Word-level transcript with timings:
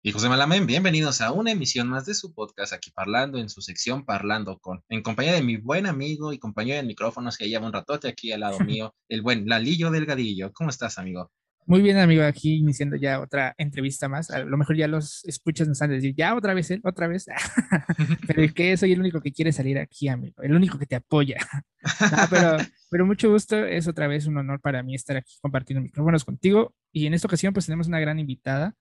Hijos 0.00 0.22
de 0.22 0.28
Malamén, 0.28 0.64
bienvenidos 0.64 1.20
a 1.20 1.32
una 1.32 1.50
emisión 1.50 1.88
más 1.88 2.06
de 2.06 2.14
su 2.14 2.32
podcast, 2.32 2.72
aquí 2.72 2.92
parlando 2.92 3.36
en 3.40 3.48
su 3.48 3.62
sección 3.62 4.04
Parlando 4.04 4.56
con, 4.60 4.84
en 4.88 5.02
compañía 5.02 5.32
de 5.32 5.42
mi 5.42 5.56
buen 5.56 5.86
amigo 5.86 6.32
y 6.32 6.38
compañero 6.38 6.76
de 6.76 6.86
micrófonos 6.86 7.36
que 7.36 7.48
lleva 7.48 7.66
un 7.66 7.72
ratote 7.72 8.06
aquí 8.06 8.30
al 8.30 8.40
lado 8.40 8.60
mío, 8.64 8.94
el 9.08 9.22
buen 9.22 9.48
Lalillo 9.48 9.90
Delgadillo. 9.90 10.52
¿Cómo 10.52 10.70
estás, 10.70 10.98
amigo? 10.98 11.32
Muy 11.66 11.82
bien, 11.82 11.98
amigo, 11.98 12.22
aquí 12.22 12.58
iniciando 12.58 12.94
ya 12.94 13.20
otra 13.20 13.56
entrevista 13.58 14.08
más. 14.08 14.30
A 14.30 14.44
lo 14.44 14.56
mejor 14.56 14.76
ya 14.76 14.86
los 14.86 15.24
escuchas 15.24 15.66
nos 15.66 15.82
han 15.82 15.90
de 15.90 15.96
decir, 15.96 16.14
ya 16.16 16.36
otra 16.36 16.54
vez 16.54 16.70
él, 16.70 16.80
otra 16.84 17.08
vez. 17.08 17.26
pero 18.28 18.42
es 18.42 18.52
que 18.52 18.76
soy 18.76 18.92
el 18.92 19.00
único 19.00 19.20
que 19.20 19.32
quiere 19.32 19.50
salir 19.50 19.80
aquí, 19.80 20.06
amigo, 20.06 20.40
el 20.42 20.54
único 20.54 20.78
que 20.78 20.86
te 20.86 20.94
apoya. 20.94 21.38
pero, 22.30 22.56
pero 22.88 23.04
mucho 23.04 23.32
gusto, 23.32 23.66
es 23.66 23.88
otra 23.88 24.06
vez 24.06 24.26
un 24.26 24.36
honor 24.36 24.60
para 24.60 24.84
mí 24.84 24.94
estar 24.94 25.16
aquí 25.16 25.34
compartiendo 25.42 25.82
micrófonos 25.82 26.24
contigo. 26.24 26.72
Y 26.92 27.06
en 27.06 27.14
esta 27.14 27.26
ocasión, 27.26 27.52
pues 27.52 27.66
tenemos 27.66 27.88
una 27.88 27.98
gran 27.98 28.20
invitada 28.20 28.76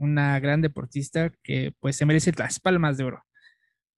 una 0.00 0.40
gran 0.40 0.62
deportista 0.62 1.30
que 1.42 1.72
pues 1.78 1.94
se 1.96 2.06
merece 2.06 2.32
las 2.36 2.58
palmas 2.58 2.96
de 2.96 3.04
oro. 3.04 3.24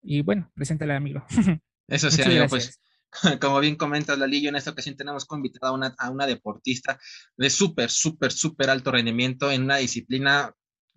Y 0.02 0.22
bueno, 0.22 0.50
preséntale, 0.54 0.94
amigo. 0.94 1.24
Eso 1.88 2.10
sí, 2.10 2.22
amigo, 2.22 2.46
pues 2.48 2.80
como 3.40 3.60
bien 3.60 3.76
comentas, 3.76 4.18
Lalillo, 4.18 4.48
en 4.48 4.56
esta 4.56 4.72
ocasión 4.72 4.96
tenemos 4.96 5.24
como 5.24 5.38
invitada 5.38 5.70
a 5.70 5.74
una, 5.74 5.94
a 5.98 6.10
una 6.10 6.26
deportista 6.26 6.98
de 7.36 7.50
súper, 7.50 7.88
súper, 7.90 8.32
súper 8.32 8.68
alto 8.68 8.90
rendimiento 8.90 9.50
en 9.50 9.62
una 9.62 9.76
disciplina 9.76 10.52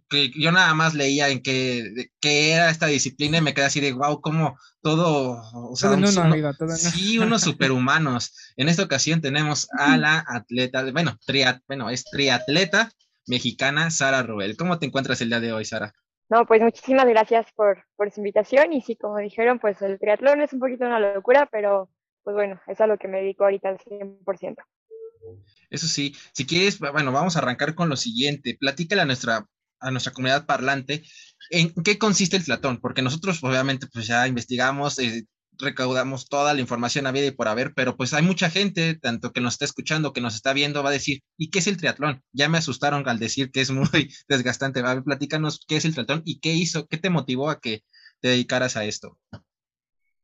que 0.09 0.31
yo 0.35 0.51
nada 0.51 0.73
más 0.73 0.93
leía 0.93 1.29
en 1.29 1.41
qué, 1.41 2.07
era 2.21 2.69
esta 2.69 2.87
disciplina 2.87 3.37
y 3.37 3.41
me 3.41 3.53
quedé 3.53 3.65
así 3.65 3.79
de 3.79 3.91
wow, 3.91 4.21
como 4.21 4.57
todo, 4.81 5.41
o 5.53 5.75
sea, 5.75 5.89
todo 5.99 6.21
amigo, 6.21 6.51
sí, 6.75 7.17
unos 7.17 7.41
superhumanos. 7.43 8.33
En 8.55 8.69
esta 8.69 8.83
ocasión 8.83 9.21
tenemos 9.21 9.67
a 9.77 9.97
la 9.97 10.23
atleta, 10.27 10.89
bueno, 10.91 11.17
triat, 11.25 11.61
bueno, 11.67 11.89
es 11.89 12.05
triatleta 12.05 12.91
mexicana 13.27 13.89
Sara 13.91 14.23
Roel. 14.23 14.57
¿Cómo 14.57 14.79
te 14.79 14.85
encuentras 14.85 15.21
el 15.21 15.29
día 15.29 15.39
de 15.39 15.53
hoy, 15.53 15.65
Sara? 15.65 15.93
No, 16.29 16.45
pues 16.45 16.61
muchísimas 16.61 17.05
gracias 17.05 17.45
por, 17.55 17.85
por 17.95 18.11
su 18.11 18.19
invitación 18.19 18.73
y 18.73 18.81
sí, 18.81 18.95
como 18.95 19.17
dijeron, 19.17 19.59
pues 19.59 19.81
el 19.81 19.99
triatlón 19.99 20.41
es 20.41 20.53
un 20.53 20.59
poquito 20.59 20.85
una 20.85 20.99
locura, 20.99 21.47
pero 21.51 21.89
pues 22.23 22.35
bueno, 22.35 22.59
es 22.67 22.81
a 22.81 22.87
lo 22.87 22.97
que 22.97 23.07
me 23.07 23.19
dedico 23.19 23.43
ahorita 23.43 23.69
al 23.69 23.77
100%. 23.77 24.55
Eso 25.69 25.87
sí, 25.87 26.15
si 26.33 26.45
quieres, 26.45 26.79
bueno, 26.79 27.11
vamos 27.11 27.35
a 27.35 27.39
arrancar 27.39 27.75
con 27.75 27.89
lo 27.89 27.95
siguiente. 27.95 28.57
Platícale 28.59 29.01
a 29.01 29.05
nuestra, 29.05 29.45
a 29.79 29.91
nuestra 29.91 30.13
comunidad 30.13 30.45
parlante 30.45 31.03
en 31.51 31.73
qué 31.83 31.99
consiste 31.99 32.37
el 32.37 32.43
triatlón, 32.43 32.79
porque 32.79 33.03
nosotros 33.03 33.43
obviamente 33.43 33.87
pues 33.91 34.07
ya 34.07 34.27
investigamos, 34.27 34.97
eh, 34.99 35.25
recaudamos 35.59 36.27
toda 36.27 36.53
la 36.53 36.61
información 36.61 37.07
a 37.07 37.11
vida 37.11 37.25
y 37.27 37.31
por 37.31 37.47
haber, 37.47 37.73
pero 37.73 37.95
pues 37.95 38.13
hay 38.13 38.23
mucha 38.23 38.49
gente, 38.49 38.95
tanto 38.95 39.31
que 39.31 39.41
nos 39.41 39.53
está 39.53 39.65
escuchando, 39.65 40.13
que 40.13 40.21
nos 40.21 40.35
está 40.35 40.53
viendo, 40.53 40.83
va 40.83 40.89
a 40.89 40.93
decir, 40.93 41.21
¿y 41.37 41.49
qué 41.49 41.59
es 41.59 41.67
el 41.67 41.77
triatlón? 41.77 42.23
Ya 42.31 42.49
me 42.49 42.57
asustaron 42.57 43.07
al 43.07 43.19
decir 43.19 43.51
que 43.51 43.61
es 43.61 43.71
muy 43.71 43.87
desgastante. 44.27 44.79
A 44.79 44.93
ver, 44.93 45.03
platícanos 45.03 45.63
qué 45.67 45.77
es 45.77 45.85
el 45.85 45.93
triatlón 45.93 46.21
y 46.25 46.39
qué 46.39 46.53
hizo, 46.53 46.87
qué 46.87 46.97
te 46.97 47.09
motivó 47.09 47.49
a 47.49 47.59
que 47.59 47.83
te 48.21 48.29
dedicaras 48.29 48.77
a 48.77 48.85
esto. 48.85 49.17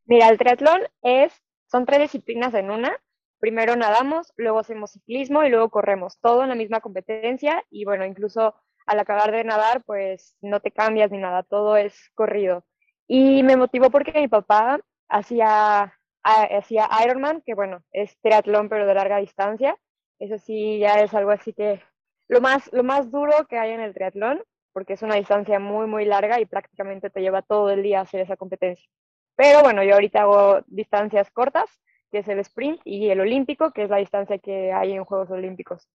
Mira, 0.05 0.29
el 0.29 0.37
triatlón 0.37 0.81
es, 1.01 1.33
son 1.69 1.85
tres 1.85 2.01
disciplinas 2.01 2.53
en 2.53 2.71
una. 2.71 2.97
Primero 3.39 3.75
nadamos, 3.75 4.33
luego 4.37 4.59
hacemos 4.59 4.91
ciclismo 4.91 5.43
y 5.43 5.49
luego 5.49 5.69
corremos, 5.69 6.19
todo 6.19 6.43
en 6.43 6.49
la 6.49 6.55
misma 6.55 6.81
competencia 6.81 7.63
y 7.71 7.85
bueno, 7.85 8.05
incluso 8.05 8.55
al 8.85 8.99
acabar 8.99 9.31
de 9.31 9.43
nadar, 9.43 9.83
pues 9.83 10.35
no 10.41 10.59
te 10.59 10.71
cambias 10.71 11.11
ni 11.11 11.17
nada, 11.17 11.43
todo 11.43 11.77
es 11.77 11.95
corrido. 12.13 12.65
Y 13.07 13.43
me 13.43 13.57
motivó 13.57 13.89
porque 13.89 14.11
mi 14.13 14.27
papá 14.27 14.79
hacía, 15.11 15.93
hacía 16.23 16.89
Ironman, 17.03 17.41
que 17.45 17.53
bueno, 17.53 17.83
es 17.91 18.17
triatlón 18.21 18.69
pero 18.69 18.87
de 18.87 18.93
larga 18.93 19.17
distancia. 19.17 19.77
Eso 20.19 20.37
sí, 20.37 20.79
ya 20.79 21.01
es 21.01 21.13
algo 21.13 21.31
así 21.31 21.53
que 21.53 21.81
lo 22.27 22.41
más, 22.41 22.69
lo 22.71 22.83
más 22.83 23.11
duro 23.11 23.45
que 23.47 23.57
hay 23.57 23.71
en 23.71 23.81
el 23.81 23.93
triatlón, 23.93 24.41
porque 24.71 24.93
es 24.93 25.01
una 25.01 25.15
distancia 25.15 25.59
muy, 25.59 25.87
muy 25.87 26.05
larga 26.05 26.39
y 26.39 26.45
prácticamente 26.45 27.09
te 27.09 27.21
lleva 27.21 27.41
todo 27.41 27.69
el 27.71 27.83
día 27.83 28.01
hacer 28.01 28.21
esa 28.21 28.37
competencia. 28.37 28.87
Pero 29.35 29.61
bueno, 29.61 29.83
yo 29.83 29.95
ahorita 29.95 30.21
hago 30.21 30.61
distancias 30.67 31.29
cortas, 31.31 31.69
que 32.11 32.19
es 32.19 32.27
el 32.27 32.39
sprint, 32.39 32.79
y 32.85 33.09
el 33.09 33.19
olímpico, 33.19 33.71
que 33.71 33.83
es 33.83 33.89
la 33.89 33.97
distancia 33.97 34.37
que 34.37 34.71
hay 34.71 34.93
en 34.93 35.03
Juegos 35.03 35.29
Olímpicos. 35.31 35.87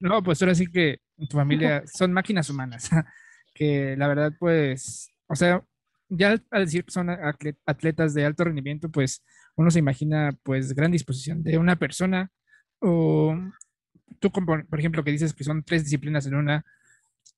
No, 0.00 0.22
pues 0.22 0.40
ahora 0.42 0.54
sí 0.54 0.66
que 0.66 0.98
tu 1.16 1.36
familia 1.36 1.82
son 1.86 2.12
máquinas 2.12 2.48
humanas, 2.50 2.90
que 3.54 3.94
la 3.96 4.08
verdad, 4.08 4.32
pues, 4.38 5.10
o 5.28 5.34
sea, 5.34 5.62
ya 6.08 6.36
al 6.50 6.64
decir 6.64 6.84
que 6.84 6.92
son 6.92 7.10
atletas 7.10 8.14
de 8.14 8.24
alto 8.24 8.44
rendimiento, 8.44 8.90
pues 8.90 9.24
uno 9.56 9.70
se 9.70 9.78
imagina 9.78 10.36
pues 10.42 10.74
gran 10.74 10.90
disposición 10.90 11.42
de 11.42 11.58
una 11.58 11.76
persona 11.76 12.30
o 12.80 13.36
tú, 14.18 14.30
por 14.30 14.78
ejemplo, 14.78 15.04
que 15.04 15.10
dices 15.10 15.32
que 15.32 15.44
son 15.44 15.62
tres 15.62 15.84
disciplinas 15.84 16.26
en 16.26 16.34
una, 16.34 16.64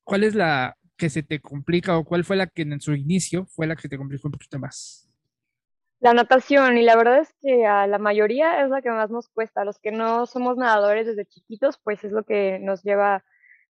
¿cuál 0.05 0.25
es 0.25 0.35
la 0.35 0.77
que 0.97 1.11
se 1.11 1.23
te 1.23 1.41
complica 1.41 1.97
o 1.99 2.05
cuál 2.05 2.25
fue 2.25 2.37
la 2.37 2.47
que 2.47 2.63
en 2.63 2.81
su 2.81 2.95
inicio 2.95 3.47
fue 3.47 3.67
la 3.67 3.77
que 3.77 3.89
te 3.89 3.99
complicó 3.99 4.29
un 4.29 4.33
poquito 4.33 4.59
más? 4.59 5.09
La 6.01 6.13
natación, 6.13 6.77
y 6.77 6.83
la 6.83 6.97
verdad 6.97 7.21
es 7.21 7.35
que 7.41 7.67
a 7.67 7.87
la 7.87 7.99
mayoría 7.99 8.63
es 8.63 8.71
la 8.71 8.83
que 8.83 8.91
más 8.91 9.11
nos 9.11 9.29
cuesta. 9.29 9.65
Los 9.65 9.79
que 9.79 9.93
no 9.93 10.27
somos 10.27 10.57
nadadores 10.57 11.07
desde 11.07 11.25
chiquitos, 11.25 11.79
pues 11.83 12.05
es 12.05 12.13
lo 12.13 12.25
que 12.25 12.59
nos 12.61 12.83
lleva 12.83 13.25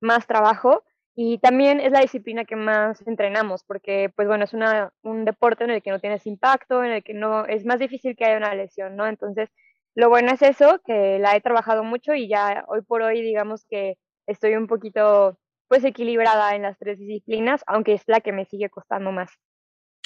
más 0.01 0.27
trabajo. 0.27 0.85
Y 1.15 1.39
también 1.39 1.81
es 1.81 1.93
la 1.93 2.01
disciplina 2.01 2.45
que 2.45 2.57
más 2.57 3.07
entrenamos, 3.07 3.65
porque 3.65 4.11
pues 4.17 4.27
bueno, 4.27 4.45
es 4.45 4.55
una, 4.55 4.93
un 5.03 5.27
deporte 5.27 5.65
en 5.65 5.71
el 5.71 5.83
que 5.83 5.91
no 5.91 6.01
tienes 6.01 6.27
impacto, 6.27 6.83
en 6.83 6.93
el 6.93 7.05
que 7.05 7.13
no 7.13 7.45
es 7.45 7.67
más 7.67 7.79
difícil 7.79 8.17
que 8.17 8.25
haya 8.25 8.39
una 8.39 8.55
lesión, 8.55 8.97
¿no? 8.97 9.07
Entonces, 9.07 9.51
lo 9.95 10.09
bueno 10.09 10.33
es 10.33 10.41
eso, 10.41 10.81
que 10.87 11.19
la 11.19 11.37
he 11.37 11.43
trabajado 11.43 11.85
mucho 11.85 12.15
y 12.15 12.29
ya 12.29 12.65
hoy 12.67 12.81
por 12.81 13.03
hoy 13.03 13.21
digamos 13.21 13.67
que 13.69 13.99
estoy 14.27 14.55
un 14.55 14.67
poquito 14.67 15.39
pues 15.69 15.85
equilibrada 15.85 16.55
en 16.55 16.63
las 16.63 16.79
tres 16.79 16.99
disciplinas, 16.99 17.63
aunque 17.67 17.93
es 17.95 18.03
la 18.07 18.21
que 18.21 18.33
me 18.33 18.47
sigue 18.47 18.71
costando 18.71 19.13
más. 19.13 19.31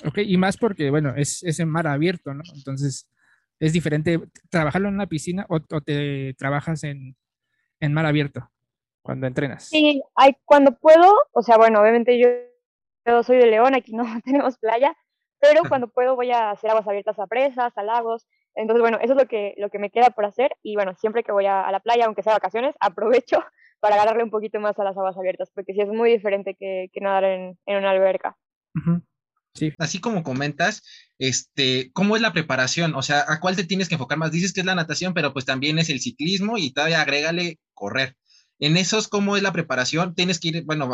Ok, 0.04 0.18
y 0.18 0.36
más 0.36 0.56
porque, 0.56 0.90
bueno, 0.90 1.14
es, 1.16 1.42
es 1.44 1.60
en 1.60 1.68
mar 1.68 1.86
abierto, 1.86 2.34
¿no? 2.34 2.42
Entonces, 2.54 3.08
es 3.60 3.72
diferente 3.72 4.20
trabajarlo 4.50 4.88
en 4.88 4.94
una 4.94 5.06
piscina 5.06 5.46
o, 5.48 5.56
o 5.56 5.80
te 5.80 6.34
trabajas 6.34 6.82
en, 6.82 7.16
en 7.80 7.92
mar 7.92 8.06
abierto 8.06 8.50
cuando 9.06 9.28
entrenas? 9.28 9.68
Sí, 9.68 10.02
hay, 10.16 10.36
cuando 10.44 10.76
puedo, 10.76 11.14
o 11.30 11.42
sea, 11.42 11.56
bueno, 11.56 11.80
obviamente 11.80 12.18
yo, 12.18 12.28
yo 13.06 13.22
soy 13.22 13.38
de 13.38 13.46
León, 13.46 13.76
aquí 13.76 13.92
no 13.92 14.02
tenemos 14.24 14.58
playa, 14.58 14.96
pero 15.38 15.62
cuando 15.68 15.88
puedo 15.88 16.16
voy 16.16 16.32
a 16.32 16.50
hacer 16.50 16.70
aguas 16.70 16.88
abiertas 16.88 17.18
a 17.20 17.28
presas, 17.28 17.72
a 17.78 17.82
lagos. 17.84 18.26
Entonces, 18.56 18.80
bueno, 18.80 18.98
eso 19.00 19.12
es 19.12 19.18
lo 19.18 19.28
que, 19.28 19.54
lo 19.58 19.70
que 19.70 19.78
me 19.78 19.90
queda 19.90 20.10
por 20.10 20.24
hacer. 20.24 20.56
Y 20.62 20.74
bueno, 20.74 20.94
siempre 20.96 21.22
que 21.22 21.30
voy 21.30 21.46
a, 21.46 21.70
la 21.70 21.78
playa, 21.78 22.06
aunque 22.06 22.24
sea 22.24 22.32
vacaciones, 22.32 22.74
aprovecho 22.80 23.44
para 23.78 23.94
agarrarle 23.94 24.24
un 24.24 24.30
poquito 24.30 24.58
más 24.58 24.76
a 24.78 24.84
las 24.84 24.96
aguas 24.96 25.16
abiertas, 25.16 25.52
porque 25.54 25.72
sí 25.72 25.80
es 25.80 25.88
muy 25.88 26.10
diferente 26.10 26.56
que, 26.58 26.88
que 26.92 27.00
nadar 27.00 27.24
en, 27.24 27.58
en, 27.66 27.76
una 27.76 27.90
alberca. 27.90 28.36
Sí. 29.54 29.72
Así 29.78 30.00
como 30.00 30.22
comentas, 30.22 30.82
este, 31.18 31.90
¿cómo 31.92 32.16
es 32.16 32.22
la 32.22 32.32
preparación? 32.32 32.94
O 32.94 33.02
sea, 33.02 33.24
¿a 33.28 33.38
cuál 33.38 33.54
te 33.54 33.64
tienes 33.64 33.88
que 33.88 33.94
enfocar 33.94 34.18
más? 34.18 34.32
Dices 34.32 34.52
que 34.52 34.60
es 34.60 34.66
la 34.66 34.74
natación, 34.74 35.14
pero 35.14 35.32
pues 35.32 35.44
también 35.44 35.78
es 35.78 35.88
el 35.90 36.00
ciclismo 36.00 36.58
y 36.58 36.72
todavía 36.72 37.00
agrégale 37.00 37.58
correr. 37.72 38.16
En 38.58 38.76
esos, 38.76 39.08
¿cómo 39.08 39.36
es 39.36 39.42
la 39.42 39.52
preparación? 39.52 40.14
Tienes 40.14 40.40
que 40.40 40.48
ir, 40.48 40.64
bueno, 40.64 40.88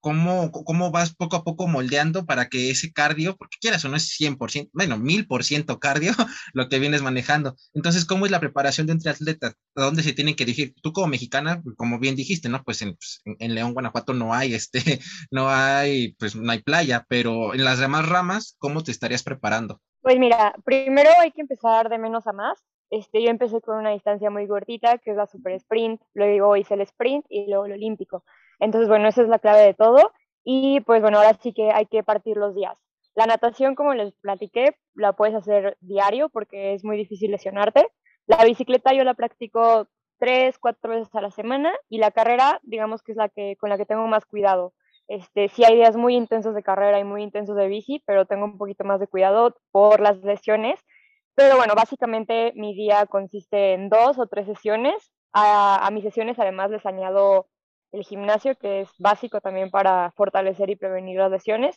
¿cómo, 0.00 0.50
cómo 0.50 0.90
vas 0.90 1.14
poco 1.14 1.36
a 1.36 1.44
poco 1.44 1.66
moldeando 1.66 2.24
para 2.24 2.48
que 2.48 2.70
ese 2.70 2.92
cardio, 2.92 3.36
porque 3.36 3.58
quieras 3.60 3.84
o 3.84 3.88
no 3.88 3.96
es 3.96 4.16
100%, 4.18 4.70
bueno, 4.72 4.96
1000% 4.96 5.78
cardio 5.78 6.12
lo 6.54 6.68
que 6.68 6.78
vienes 6.78 7.02
manejando. 7.02 7.54
Entonces, 7.74 8.04
¿cómo 8.04 8.26
es 8.26 8.32
la 8.32 8.40
preparación 8.40 8.86
de 8.86 8.94
un 8.94 9.00
triatleta? 9.00 9.54
¿A 9.76 9.82
dónde 9.82 10.02
se 10.02 10.12
tienen 10.12 10.34
que 10.34 10.44
dirigir? 10.44 10.74
Tú 10.82 10.92
como 10.92 11.08
mexicana, 11.08 11.62
como 11.76 11.98
bien 11.98 12.16
dijiste, 12.16 12.48
¿no? 12.48 12.62
Pues 12.64 12.82
en, 12.82 12.96
pues, 12.96 13.22
en, 13.24 13.54
León, 13.54 13.74
Guanajuato 13.74 14.14
no 14.14 14.34
hay, 14.34 14.54
este, 14.54 14.80
no 15.30 15.50
hay, 15.50 16.14
pues 16.14 16.34
no 16.34 16.50
hay 16.50 16.62
playa, 16.62 17.04
pero 17.08 17.54
en 17.54 17.64
las 17.64 17.78
demás 17.78 18.08
ramas, 18.08 18.56
¿cómo 18.58 18.82
te 18.82 18.90
estarías 18.90 19.22
preparando? 19.22 19.80
Pues 20.02 20.18
mira, 20.18 20.54
primero 20.64 21.10
hay 21.20 21.30
que 21.30 21.42
empezar 21.42 21.88
de 21.88 21.98
menos 21.98 22.26
a 22.26 22.32
más. 22.32 22.58
Este, 22.90 23.22
yo 23.22 23.30
empecé 23.30 23.60
con 23.60 23.78
una 23.78 23.90
distancia 23.90 24.30
muy 24.30 24.46
gordita, 24.46 24.98
que 24.98 25.12
es 25.12 25.16
la 25.16 25.26
super 25.26 25.52
sprint, 25.54 26.00
luego 26.14 26.56
hice 26.56 26.74
el 26.74 26.80
sprint 26.82 27.24
y 27.28 27.46
luego 27.48 27.66
el 27.66 27.72
olímpico. 27.72 28.24
Entonces, 28.58 28.88
bueno, 28.88 29.08
esa 29.08 29.22
es 29.22 29.28
la 29.28 29.38
clave 29.38 29.62
de 29.62 29.74
todo. 29.74 30.12
Y 30.44 30.80
pues 30.80 31.00
bueno, 31.02 31.18
ahora 31.18 31.34
sí 31.40 31.52
que 31.52 31.70
hay 31.70 31.86
que 31.86 32.02
partir 32.02 32.36
los 32.36 32.54
días. 32.54 32.76
La 33.14 33.26
natación, 33.26 33.74
como 33.74 33.94
les 33.94 34.12
platiqué, 34.14 34.76
la 34.94 35.12
puedes 35.12 35.34
hacer 35.34 35.76
diario 35.80 36.28
porque 36.28 36.74
es 36.74 36.84
muy 36.84 36.96
difícil 36.96 37.30
lesionarte. 37.30 37.88
La 38.26 38.44
bicicleta 38.44 38.92
yo 38.92 39.04
la 39.04 39.14
practico 39.14 39.88
tres, 40.18 40.58
cuatro 40.58 40.92
veces 40.92 41.14
a 41.14 41.20
la 41.20 41.30
semana 41.30 41.72
y 41.88 41.98
la 41.98 42.10
carrera, 42.10 42.60
digamos 42.62 43.02
que 43.02 43.12
es 43.12 43.18
la 43.18 43.28
que 43.28 43.56
con 43.56 43.70
la 43.70 43.78
que 43.78 43.86
tengo 43.86 44.06
más 44.06 44.26
cuidado. 44.26 44.74
Este, 45.08 45.48
sí 45.48 45.64
hay 45.64 45.74
días 45.76 45.96
muy 45.96 46.14
intensos 46.14 46.54
de 46.54 46.62
carrera 46.62 47.00
y 47.00 47.04
muy 47.04 47.22
intensos 47.22 47.56
de 47.56 47.66
bici, 47.66 48.02
pero 48.06 48.26
tengo 48.26 48.44
un 48.44 48.58
poquito 48.58 48.84
más 48.84 49.00
de 49.00 49.08
cuidado 49.08 49.56
por 49.72 50.00
las 50.00 50.18
lesiones 50.22 50.78
pero 51.40 51.56
bueno, 51.56 51.74
básicamente 51.74 52.52
mi 52.54 52.74
día 52.74 53.06
consiste 53.06 53.72
en 53.72 53.88
dos 53.88 54.18
o 54.18 54.26
tres 54.26 54.44
sesiones. 54.44 55.10
A, 55.32 55.88
mis 55.90 56.04
sesiones 56.04 56.38
además 56.38 56.70
les 56.70 56.84
añado 56.84 57.48
el 57.92 58.04
gimnasio, 58.04 58.58
que 58.58 58.82
es 58.82 58.90
básico 58.98 59.40
también 59.40 59.70
para 59.70 60.12
fortalecer 60.18 60.68
y 60.68 60.76
prevenir 60.76 61.16
las 61.16 61.30
lesiones. 61.30 61.76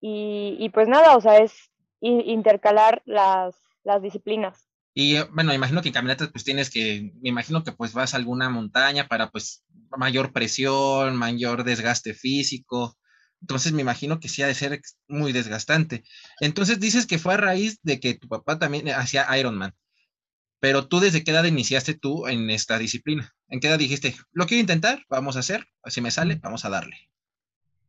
Y, 0.00 0.70
pues 0.72 0.88
nada, 0.88 1.18
o 1.18 1.20
sea, 1.20 1.36
es 1.36 1.52
intercalar 2.00 3.02
las, 3.04 3.54
las 3.82 4.00
disciplinas. 4.00 4.70
Y 4.94 5.20
bueno, 5.34 5.52
imagino 5.52 5.82
que 5.82 5.88
en 5.88 5.94
caminatas 5.94 6.30
pues 6.32 6.44
tienes 6.44 6.70
que, 6.70 7.12
me 7.20 7.28
imagino 7.28 7.62
que 7.62 7.72
pues 7.72 7.92
vas 7.92 8.14
a 8.14 8.16
alguna 8.16 8.48
montaña 8.48 9.06
para 9.06 9.30
pues 9.30 9.66
mayor 9.98 10.32
presión, 10.32 11.14
mayor 11.14 11.64
desgaste 11.64 12.14
físico. 12.14 12.96
Entonces 13.40 13.72
me 13.72 13.82
imagino 13.82 14.20
que 14.20 14.28
sí 14.28 14.42
ha 14.42 14.46
de 14.46 14.54
ser 14.54 14.80
muy 15.08 15.32
desgastante. 15.32 16.02
Entonces 16.40 16.80
dices 16.80 17.06
que 17.06 17.18
fue 17.18 17.34
a 17.34 17.38
raíz 17.38 17.78
de 17.82 18.00
que 18.00 18.14
tu 18.14 18.28
papá 18.28 18.58
también 18.58 18.88
hacía 18.88 19.26
Ironman. 19.38 19.74
Pero 20.60 20.88
tú 20.88 21.00
desde 21.00 21.22
qué 21.22 21.30
edad 21.30 21.44
iniciaste 21.44 21.94
tú 21.94 22.26
en 22.26 22.48
esta 22.48 22.78
disciplina? 22.78 23.34
¿En 23.48 23.60
qué 23.60 23.68
edad 23.68 23.78
dijiste, 23.78 24.14
lo 24.32 24.46
quiero 24.46 24.62
intentar, 24.62 25.02
vamos 25.10 25.36
a 25.36 25.40
hacer, 25.40 25.66
si 25.86 26.00
me 26.00 26.10
sale, 26.10 26.36
vamos 26.42 26.64
a 26.64 26.70
darle? 26.70 26.96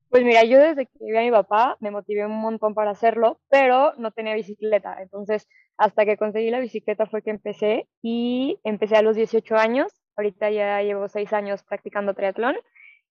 Pues 0.10 0.24
mira, 0.24 0.44
yo 0.44 0.60
desde 0.60 0.86
que 0.86 0.92
vi 1.00 1.18
a 1.18 1.22
mi 1.22 1.32
papá 1.32 1.78
me 1.80 1.92
motivé 1.92 2.26
un 2.26 2.40
montón 2.40 2.74
para 2.74 2.92
hacerlo, 2.92 3.40
pero 3.50 3.94
no 3.98 4.12
tenía 4.12 4.36
bicicleta. 4.36 5.02
Entonces, 5.02 5.48
hasta 5.78 6.06
que 6.06 6.18
conseguí 6.18 6.50
la 6.52 6.60
bicicleta 6.60 7.06
fue 7.06 7.22
que 7.22 7.32
empecé 7.32 7.88
y 8.02 8.60
empecé 8.64 8.96
a 8.96 9.02
los 9.02 9.16
18 9.16 9.56
años. 9.56 9.92
Ahorita 10.16 10.50
ya 10.52 10.82
llevo 10.82 11.10
6 11.10 11.34
años 11.34 11.64
practicando 11.64 12.14
triatlón 12.14 12.56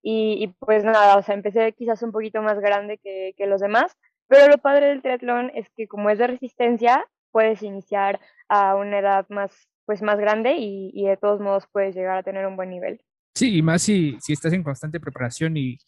y, 0.07 0.55
pues 0.59 0.85
nada, 0.85 1.17
o 1.17 1.23
sea, 1.23 1.35
empecé 1.35 1.73
quizás 1.73 2.03
un 2.03 2.13
poquito 2.13 2.43
más 2.43 2.61
grande 2.61 2.99
que, 2.99 3.35
que 3.39 3.47
los 3.47 3.63
demás, 3.63 3.97
pero 4.29 4.49
lo 4.49 4.59
padre 4.59 4.89
del 4.89 5.01
triatlón 5.01 5.51
es 5.55 5.71
que 5.71 5.89
como 5.89 6.11
es 6.11 6.19
de 6.19 6.27
resistencia, 6.27 7.07
puedes 7.31 7.63
iniciar 7.63 8.21
a 8.49 8.77
una 8.77 8.99
edad 8.99 9.27
más, 9.31 9.67
pues 9.87 10.03
más 10.03 10.19
grande 10.19 10.57
y, 10.59 10.91
y, 10.93 11.07
de 11.07 11.17
todos 11.17 11.41
modos 11.41 11.65
puedes 11.73 11.95
llegar 11.95 12.19
a 12.19 12.23
tener 12.23 12.47
un 12.47 12.57
buen 12.57 12.69
nivel. 12.69 13.01
Sí, 13.35 13.57
y 13.57 13.63
más 13.63 13.81
si, 13.81 14.19
si 14.21 14.35
estás 14.35 14.53
en 14.53 14.63
constante 14.63 15.01
preparación 15.01 15.57
y, 15.57 15.79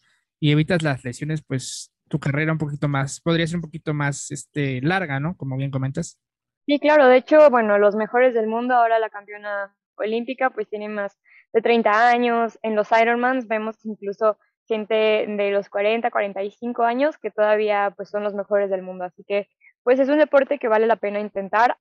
y 0.40 0.50
evitas 0.50 0.82
las 0.82 1.04
lesiones, 1.04 1.42
pues 1.46 1.92
tu 2.08 2.18
carrera 2.18 2.52
un 2.52 2.58
poquito 2.58 2.88
más, 2.88 3.20
podría 3.20 3.46
ser 3.46 3.56
un 3.56 3.62
poquito 3.62 3.92
más 3.92 4.30
este, 4.30 4.80
larga, 4.80 5.20
¿no? 5.20 5.36
Como 5.36 5.58
bien 5.58 5.70
comentas. 5.70 6.18
Sí, 6.64 6.80
claro, 6.80 7.06
de 7.06 7.18
hecho, 7.18 7.50
bueno, 7.50 7.78
los 7.78 7.94
mejores 7.96 8.32
del 8.32 8.46
mundo, 8.46 8.74
ahora 8.74 8.98
la 8.98 9.10
campeona 9.10 9.76
olímpica, 9.96 10.50
pues 10.50 10.68
tienen 10.68 10.94
más 10.94 11.18
de 11.56 11.62
30 11.62 12.08
años. 12.10 12.58
En 12.62 12.76
los 12.76 12.88
Ironmans 12.92 13.48
vemos 13.48 13.76
incluso 13.84 14.38
gente 14.68 14.94
de 15.26 15.50
los 15.50 15.70
40, 15.70 16.10
45 16.10 16.82
años 16.82 17.16
que 17.16 17.30
todavía 17.30 17.94
pues 17.96 18.10
son 18.10 18.22
los 18.22 18.34
mejores 18.34 18.68
del 18.68 18.82
mundo. 18.82 19.04
Así 19.04 19.24
que 19.26 19.48
pues 19.82 19.98
es 19.98 20.10
un 20.10 20.18
deporte 20.18 20.58
que 20.58 20.68
vale 20.68 20.86
la 20.86 20.96
pena 20.96 21.18
intentar 21.18 21.78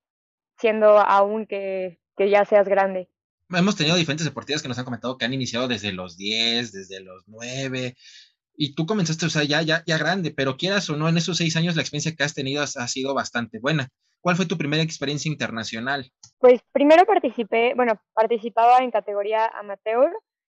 siendo 0.58 0.98
aún 0.98 1.46
que, 1.46 2.00
que 2.16 2.30
ya 2.30 2.46
seas 2.46 2.66
grande. 2.66 3.10
Hemos 3.50 3.76
tenido 3.76 3.96
diferentes 3.96 4.24
deportistas 4.24 4.62
que 4.62 4.68
nos 4.68 4.78
han 4.78 4.86
comentado 4.86 5.18
que 5.18 5.26
han 5.26 5.34
iniciado 5.34 5.68
desde 5.68 5.92
los 5.92 6.16
10, 6.16 6.72
desde 6.72 7.00
los 7.00 7.24
9, 7.26 7.94
y 8.56 8.74
tú 8.74 8.86
comenzaste, 8.86 9.26
o 9.26 9.30
sea, 9.30 9.44
ya, 9.44 9.60
ya, 9.60 9.84
ya 9.86 9.98
grande, 9.98 10.30
pero 10.30 10.56
quieras 10.56 10.88
o 10.88 10.96
no, 10.96 11.08
en 11.08 11.18
esos 11.18 11.36
seis 11.36 11.54
años 11.56 11.76
la 11.76 11.82
experiencia 11.82 12.16
que 12.16 12.24
has 12.24 12.34
tenido 12.34 12.62
ha 12.62 12.88
sido 12.88 13.14
bastante 13.14 13.58
buena. 13.58 13.90
¿Cuál 14.26 14.34
fue 14.34 14.46
tu 14.46 14.58
primera 14.58 14.82
experiencia 14.82 15.30
internacional? 15.30 16.10
Pues 16.40 16.60
primero 16.72 17.06
participé, 17.06 17.74
bueno, 17.76 17.92
participaba 18.12 18.78
en 18.78 18.90
categoría 18.90 19.46
amateur 19.46 20.10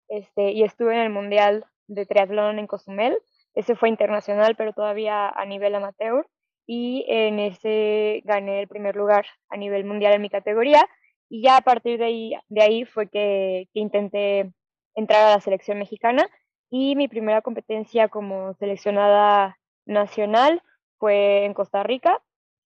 este, 0.10 0.52
y 0.52 0.64
estuve 0.64 0.94
en 0.94 1.04
el 1.04 1.10
Mundial 1.10 1.64
de 1.88 2.06
Triatlón 2.06 2.60
en 2.60 2.68
Cozumel. 2.68 3.18
Ese 3.54 3.78
fue 3.78 3.88
internacional, 3.88 4.58
pero 4.58 4.74
todavía 4.74 5.30
a 5.30 5.46
nivel 5.46 5.74
amateur. 5.74 6.28
Y 6.68 7.06
en 7.08 7.40
ese 7.40 8.22
gané 8.26 8.60
el 8.60 8.68
primer 8.68 8.98
lugar 8.98 9.26
a 9.48 9.56
nivel 9.56 9.86
mundial 9.86 10.16
en 10.16 10.22
mi 10.22 10.30
categoría. 10.30 10.86
Y 11.30 11.42
ya 11.42 11.56
a 11.56 11.62
partir 11.62 11.98
de 11.98 12.04
ahí, 12.04 12.34
de 12.50 12.62
ahí 12.62 12.84
fue 12.84 13.08
que, 13.08 13.70
que 13.74 13.80
intenté 13.80 14.52
entrar 14.96 15.28
a 15.28 15.36
la 15.36 15.40
selección 15.40 15.80
mexicana. 15.80 16.28
Y 16.70 16.98
mi 16.98 17.08
primera 17.08 17.42
competencia 17.42 18.10
como 18.10 18.54
seleccionada 18.56 19.58
nacional 19.86 20.62
fue 20.98 21.46
en 21.46 21.54
Costa 21.54 21.84
Rica 21.84 22.22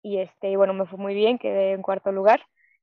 y 0.05 0.19
este, 0.19 0.57
bueno, 0.57 0.75
me 0.75 0.87
fue 0.87 0.99
muy 0.99 1.15
bien, 1.15 1.39
quedé 1.39 1.73
en 1.73 1.83
cuarto 1.83 2.13
lugar 2.13 2.43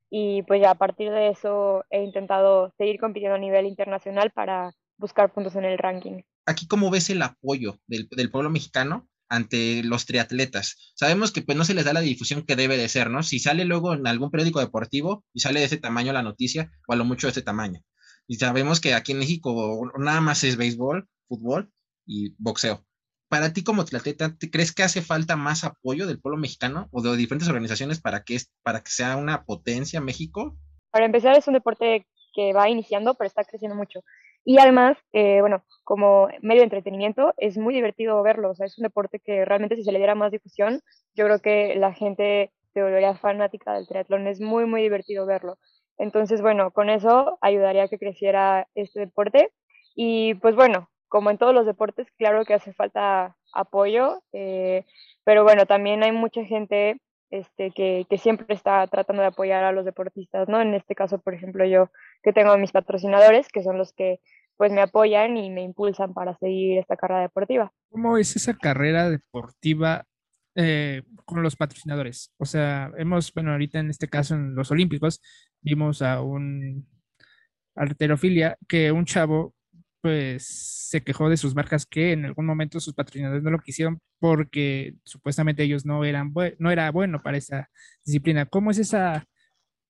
y 0.10 0.42
pues 0.44 0.60
ya 0.60 0.72
a 0.72 0.76
partir 0.76 1.12
de 1.12 1.30
eso 1.30 1.86
he 1.92 2.04
intentado 2.04 2.74
seguir 2.78 3.00
compitiendo 3.00 3.36
a 3.36 3.40
nivel 3.40 3.68
internacional 3.68 4.32
para 4.32 4.74
buscar 4.98 5.32
puntos 5.32 5.56
en 5.56 5.64
el 5.64 5.78
ranking. 5.78 6.24
Aquí, 6.48 6.68
¿cómo 6.68 6.90
ves 6.90 7.12
el 7.12 7.22
apoyo 7.22 7.78
del, 7.86 8.10
del 8.10 8.32
pueblo 8.32 8.50
mexicano 8.50 9.08
ante 9.30 9.84
los 9.84 10.08
triatletas? 10.08 10.94
Sabemos 10.96 11.32
que 11.32 11.44
pues 11.44 11.56
no 11.56 11.64
se 11.64 11.76
les 11.76 11.86
da 11.86 11.94
la 11.94 12.02
difusión 12.02 12.44
que 12.44 12.56
debe 12.56 12.76
de 12.76 12.90
ser, 12.90 13.12
¿no? 13.12 13.22
Si 13.22 13.38
sale 13.38 13.66
luego 13.66 13.94
en 13.94 14.08
algún 14.08 14.32
periódico 14.32 14.60
deportivo 14.60 15.24
y 15.32 15.42
sale 15.42 15.60
de 15.60 15.68
ese 15.68 15.78
tamaño 15.78 16.14
la 16.14 16.24
noticia, 16.24 16.72
o 16.88 16.94
a 16.94 16.96
lo 16.96 17.06
mucho 17.06 17.28
de 17.28 17.32
ese 17.32 17.44
tamaño. 17.44 17.82
Y 18.28 18.36
sabemos 18.36 18.82
que 18.82 18.96
aquí 18.96 19.12
en 19.12 19.20
México 19.20 19.92
nada 20.00 20.22
más 20.22 20.44
es 20.44 20.58
béisbol, 20.58 21.08
fútbol 21.28 21.72
y 22.06 22.34
boxeo 22.40 22.84
para 23.32 23.54
ti 23.54 23.64
como 23.64 23.82
atleta, 23.82 24.36
¿crees 24.52 24.76
que 24.76 24.84
hace 24.84 25.02
falta 25.02 25.38
más 25.38 25.64
apoyo 25.64 26.06
del 26.06 26.20
pueblo 26.20 26.38
mexicano 26.38 26.90
o 26.92 27.02
de 27.02 27.16
diferentes 27.16 27.48
organizaciones 27.48 28.02
para 28.02 28.24
que, 28.26 28.38
para 28.62 28.82
que 28.82 28.92
sea 28.92 29.16
una 29.16 29.46
potencia 29.46 30.02
México? 30.02 30.58
Para 30.92 31.06
empezar, 31.06 31.38
es 31.38 31.48
un 31.48 31.54
deporte 31.54 32.06
que 32.36 32.52
va 32.52 32.68
iniciando, 32.68 33.14
pero 33.14 33.30
está 33.30 33.46
creciendo 33.46 33.78
mucho. 33.78 34.02
Y 34.44 34.60
además, 34.60 34.98
eh, 35.14 35.40
bueno, 35.40 35.64
como 35.86 36.28
medio 36.42 36.60
de 36.60 36.66
entretenimiento, 36.66 37.34
es 37.38 37.58
muy 37.58 37.74
divertido 37.74 38.22
verlo. 38.22 38.50
O 38.50 38.56
sea, 38.56 38.66
es 38.66 38.78
un 38.78 38.84
deporte 38.84 39.22
que 39.24 39.46
realmente 39.46 39.78
si 39.78 39.84
se 39.84 39.94
le 39.94 40.00
diera 40.00 40.14
más 40.14 40.34
difusión, 40.34 40.82
yo 41.16 41.24
creo 41.24 41.40
que 41.40 41.76
la 41.78 41.94
gente 41.94 42.52
se 42.74 42.84
volvería 42.84 43.16
fanática 43.16 43.74
del 43.74 43.88
triatlón. 43.88 44.28
Es 44.28 44.42
muy, 44.42 44.66
muy 44.66 44.82
divertido 44.82 45.26
verlo. 45.26 45.58
Entonces, 45.98 46.42
bueno, 46.42 46.72
con 46.72 46.90
eso 46.90 47.38
ayudaría 47.40 47.84
a 47.84 47.88
que 47.88 47.98
creciera 47.98 48.68
este 48.76 49.00
deporte. 49.00 49.54
Y 49.96 50.34
pues 50.34 50.54
bueno, 50.54 50.90
como 51.12 51.30
en 51.30 51.38
todos 51.38 51.54
los 51.54 51.66
deportes, 51.66 52.08
claro 52.18 52.46
que 52.46 52.54
hace 52.54 52.72
falta 52.72 53.36
apoyo, 53.54 54.24
eh, 54.32 54.86
pero 55.26 55.44
bueno, 55.44 55.66
también 55.66 56.04
hay 56.04 56.14
mucha 56.14 56.46
gente 56.46 57.02
este, 57.30 57.72
que, 57.72 58.06
que, 58.10 58.18
siempre 58.18 58.56
está 58.56 58.88
tratando 58.88 59.22
de 59.22 59.28
apoyar 59.28 59.66
a 59.66 59.74
los 59.74 59.84
deportistas, 59.84 60.48
¿no? 60.48 60.62
En 60.62 60.74
este 60.74 60.96
caso, 60.96 61.20
por 61.20 61.34
ejemplo, 61.34 61.66
yo 61.66 61.90
que 62.24 62.32
tengo 62.32 62.52
a 62.52 62.58
mis 62.58 62.72
patrocinadores, 62.72 63.50
que 63.50 63.62
son 63.62 63.78
los 63.78 63.92
que 63.92 64.22
pues 64.56 64.72
me 64.72 64.80
apoyan 64.80 65.36
y 65.36 65.50
me 65.50 65.64
impulsan 65.64 66.14
para 66.14 66.38
seguir 66.38 66.80
esta 66.80 66.96
carrera 66.96 67.22
deportiva. 67.22 67.74
¿Cómo 67.90 68.18
es 68.18 68.38
esa 68.38 68.54
carrera 68.54 69.10
deportiva 69.10 70.06
eh, 70.56 71.04
con 71.26 71.44
los 71.44 71.58
patrocinadores? 71.58 72.32
O 72.38 72.46
sea, 72.46 72.90
hemos, 72.98 73.34
bueno, 73.34 73.52
ahorita 73.52 73.80
en 73.80 73.90
este 73.90 74.08
caso 74.08 74.36
en 74.36 74.56
los 74.56 74.72
Olímpicos, 74.72 75.22
vimos 75.60 76.02
a 76.02 76.22
un 76.22 76.88
arterofilia 77.76 78.58
que 78.70 78.94
un 78.94 79.04
chavo 79.04 79.56
pues 80.02 80.46
se 80.90 81.02
quejó 81.04 81.30
de 81.30 81.38
sus 81.38 81.56
marcas 81.56 81.86
que 81.86 82.12
en 82.12 82.26
algún 82.26 82.46
momento 82.46 82.80
sus 82.80 82.94
patrocinadores 82.94 83.44
no 83.44 83.52
lo 83.52 83.60
quisieron 83.60 84.00
porque 84.20 84.96
supuestamente 85.04 85.64
ellos 85.64 85.86
no 85.86 86.04
eran 86.04 86.34
no 86.58 86.72
era 86.72 86.92
bueno 86.92 87.20
para 87.20 87.38
esa 87.38 87.70
disciplina. 88.04 88.46
¿Cómo 88.46 88.72
es 88.72 88.80
esa 88.80 89.26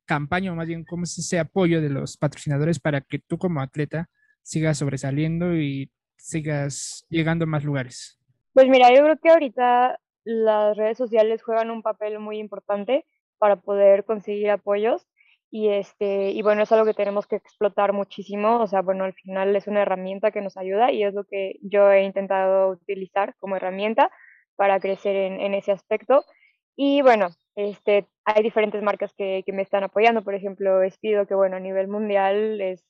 campaña 0.06 0.52
o 0.52 0.56
más 0.56 0.68
bien 0.68 0.84
cómo 0.84 1.04
es 1.04 1.18
ese 1.18 1.40
apoyo 1.40 1.81
de 1.81 1.90
los 1.90 2.18
patrocinadores 2.18 2.80
para 2.80 3.02
que 3.02 3.19
tú 3.19 3.38
como 3.38 3.62
atleta 3.62 4.10
sigas 4.44 4.78
sobresaliendo 4.78 5.56
y 5.56 5.89
sigas 6.18 7.06
llegando 7.10 7.44
a 7.44 7.48
más 7.48 7.63
lugares? 7.63 8.20
Pues 8.53 8.68
mira, 8.68 8.89
yo 8.94 9.03
creo 9.03 9.18
que 9.18 9.30
ahorita 9.30 10.00
las 10.24 10.77
redes 10.77 10.98
sociales 10.98 11.41
juegan 11.41 11.72
un 11.72 11.82
papel 11.82 12.20
muy 12.20 12.38
importante 12.38 13.06
para 13.38 13.56
poder 13.56 14.03
conseguir 14.03 14.51
apoyos 14.51 15.08
y 15.51 15.67
este 15.67 16.31
y 16.31 16.41
bueno 16.41 16.63
es 16.63 16.72
algo 16.72 16.86
que 16.86 16.93
tenemos 16.93 17.27
que 17.27 17.36
explotar 17.36 17.91
muchísimo 17.91 18.62
o 18.62 18.67
sea 18.67 18.81
bueno 18.81 19.03
al 19.03 19.13
final 19.13 19.53
es 19.55 19.67
una 19.67 19.81
herramienta 19.81 20.31
que 20.31 20.39
nos 20.41 20.55
ayuda 20.55 20.91
y 20.93 21.03
es 21.03 21.13
lo 21.13 21.25
que 21.25 21.58
yo 21.62 21.91
he 21.91 22.03
intentado 22.03 22.70
utilizar 22.70 23.36
como 23.38 23.58
herramienta 23.58 24.10
para 24.55 24.79
crecer 24.79 25.15
en, 25.15 25.41
en 25.41 25.53
ese 25.53 25.72
aspecto. 25.72 26.24
Y 26.75 27.01
bueno 27.01 27.29
este 27.55 28.08
hay 28.24 28.43
diferentes 28.43 28.81
marcas 28.81 29.13
que, 29.17 29.43
que 29.46 29.51
me 29.51 29.62
están 29.62 29.84
apoyando 29.84 30.24
por 30.24 30.36
ejemplo 30.36 30.81
Espido 30.84 31.27
que 31.27 31.36
bueno 31.36 31.58
a 31.58 31.60
nivel 31.60 31.89
mundial 31.89 32.62
es 32.62 32.86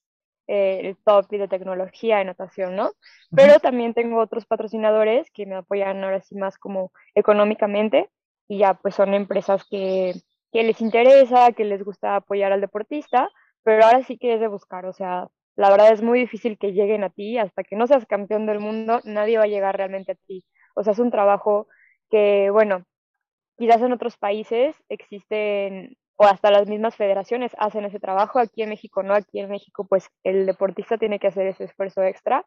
eh, 0.48 0.82
el 0.84 0.98
top 1.04 1.30
de 1.30 1.48
tecnología 1.48 2.18
de 2.18 2.26
natación 2.26 2.76
no 2.76 2.92
pero 3.32 3.60
también 3.60 3.96
tengo 3.96 4.20
otros 4.22 4.46
patrocinadores 4.46 5.32
que 5.32 5.48
me 5.48 5.56
apoyan 5.56 6.04
ahora 6.04 6.22
sí 6.22 6.36
más 6.36 6.58
como 6.60 6.92
económicamente 7.16 8.10
y 8.48 8.60
ya 8.60 8.76
pues 8.76 8.96
son 8.96 9.16
empresas 9.16 9.64
que 9.70 10.14
que 10.52 10.64
les 10.64 10.82
interesa, 10.82 11.52
que 11.54 11.66
les 11.66 11.84
gusta 11.84 12.16
apoyar 12.18 12.52
al 12.52 12.62
deportista, 12.62 13.30
pero 13.64 13.86
ahora 13.86 14.04
sí 14.04 14.18
que 14.18 14.34
es 14.36 14.40
de 14.40 14.48
buscar, 14.48 14.86
o 14.86 14.94
sea, 14.94 15.28
la 15.56 15.70
verdad 15.70 15.92
es 15.92 16.02
muy 16.02 16.20
difícil 16.20 16.58
que 16.58 16.74
lleguen 16.74 17.04
a 17.04 17.10
ti, 17.10 17.38
hasta 17.38 17.64
que 17.64 17.76
no 17.76 17.88
seas 17.88 18.06
campeón 18.06 18.46
del 18.46 18.60
mundo, 18.60 19.02
nadie 19.04 19.38
va 19.38 19.44
a 19.46 19.48
llegar 19.48 19.78
realmente 19.78 20.14
a 20.14 20.16
ti. 20.28 20.44
O 20.76 20.84
sea, 20.84 20.94
es 20.94 21.00
un 21.00 21.12
trabajo 21.12 21.68
que, 22.10 22.50
bueno, 22.52 22.86
quizás 23.58 23.82
en 23.82 23.94
otros 23.94 24.18
países 24.18 24.76
existen, 24.90 25.98
o 26.18 26.26
hasta 26.26 26.52
las 26.52 26.68
mismas 26.68 26.96
federaciones 26.96 27.52
hacen 27.58 27.86
ese 27.86 28.00
trabajo, 28.00 28.40
aquí 28.40 28.64
en 28.64 28.70
México 28.70 29.04
no, 29.04 29.14
aquí 29.14 29.40
en 29.40 29.50
México 29.50 29.86
pues 29.88 30.10
el 30.24 30.46
deportista 30.46 30.98
tiene 30.98 31.20
que 31.20 31.28
hacer 31.28 31.48
ese 31.48 31.66
esfuerzo 31.66 32.04
extra, 32.04 32.46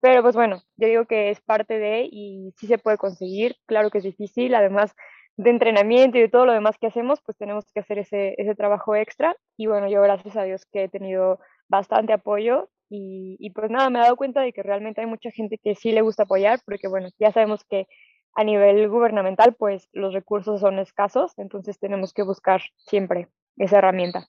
pero 0.00 0.22
pues 0.22 0.34
bueno, 0.36 0.62
yo 0.76 0.88
digo 0.88 1.06
que 1.06 1.30
es 1.30 1.40
parte 1.42 1.78
de 1.78 2.08
y 2.10 2.52
sí 2.56 2.66
se 2.66 2.78
puede 2.78 2.98
conseguir, 2.98 3.56
claro 3.66 3.90
que 3.90 3.98
es 3.98 4.04
difícil, 4.04 4.54
además 4.54 4.94
de 5.42 5.50
entrenamiento 5.50 6.18
y 6.18 6.22
de 6.22 6.28
todo 6.28 6.44
lo 6.44 6.52
demás 6.52 6.76
que 6.78 6.86
hacemos, 6.86 7.20
pues 7.24 7.36
tenemos 7.38 7.64
que 7.72 7.80
hacer 7.80 7.98
ese, 7.98 8.34
ese 8.36 8.54
trabajo 8.54 8.94
extra. 8.94 9.34
Y 9.56 9.66
bueno, 9.66 9.88
yo 9.88 10.02
gracias 10.02 10.36
a 10.36 10.42
Dios 10.42 10.66
que 10.66 10.84
he 10.84 10.88
tenido 10.88 11.40
bastante 11.68 12.12
apoyo 12.12 12.68
y, 12.90 13.36
y, 13.38 13.50
pues 13.50 13.70
nada, 13.70 13.88
me 13.88 13.98
he 14.00 14.02
dado 14.02 14.16
cuenta 14.16 14.42
de 14.42 14.52
que 14.52 14.62
realmente 14.62 15.00
hay 15.00 15.06
mucha 15.06 15.30
gente 15.30 15.58
que 15.58 15.74
sí 15.74 15.92
le 15.92 16.02
gusta 16.02 16.24
apoyar, 16.24 16.60
porque 16.66 16.88
bueno, 16.88 17.08
ya 17.18 17.32
sabemos 17.32 17.64
que 17.64 17.86
a 18.34 18.44
nivel 18.44 18.88
gubernamental 18.88 19.54
pues 19.54 19.88
los 19.92 20.12
recursos 20.12 20.60
son 20.60 20.78
escasos, 20.78 21.32
entonces 21.38 21.78
tenemos 21.78 22.12
que 22.12 22.22
buscar 22.22 22.60
siempre 22.76 23.28
esa 23.56 23.78
herramienta. 23.78 24.28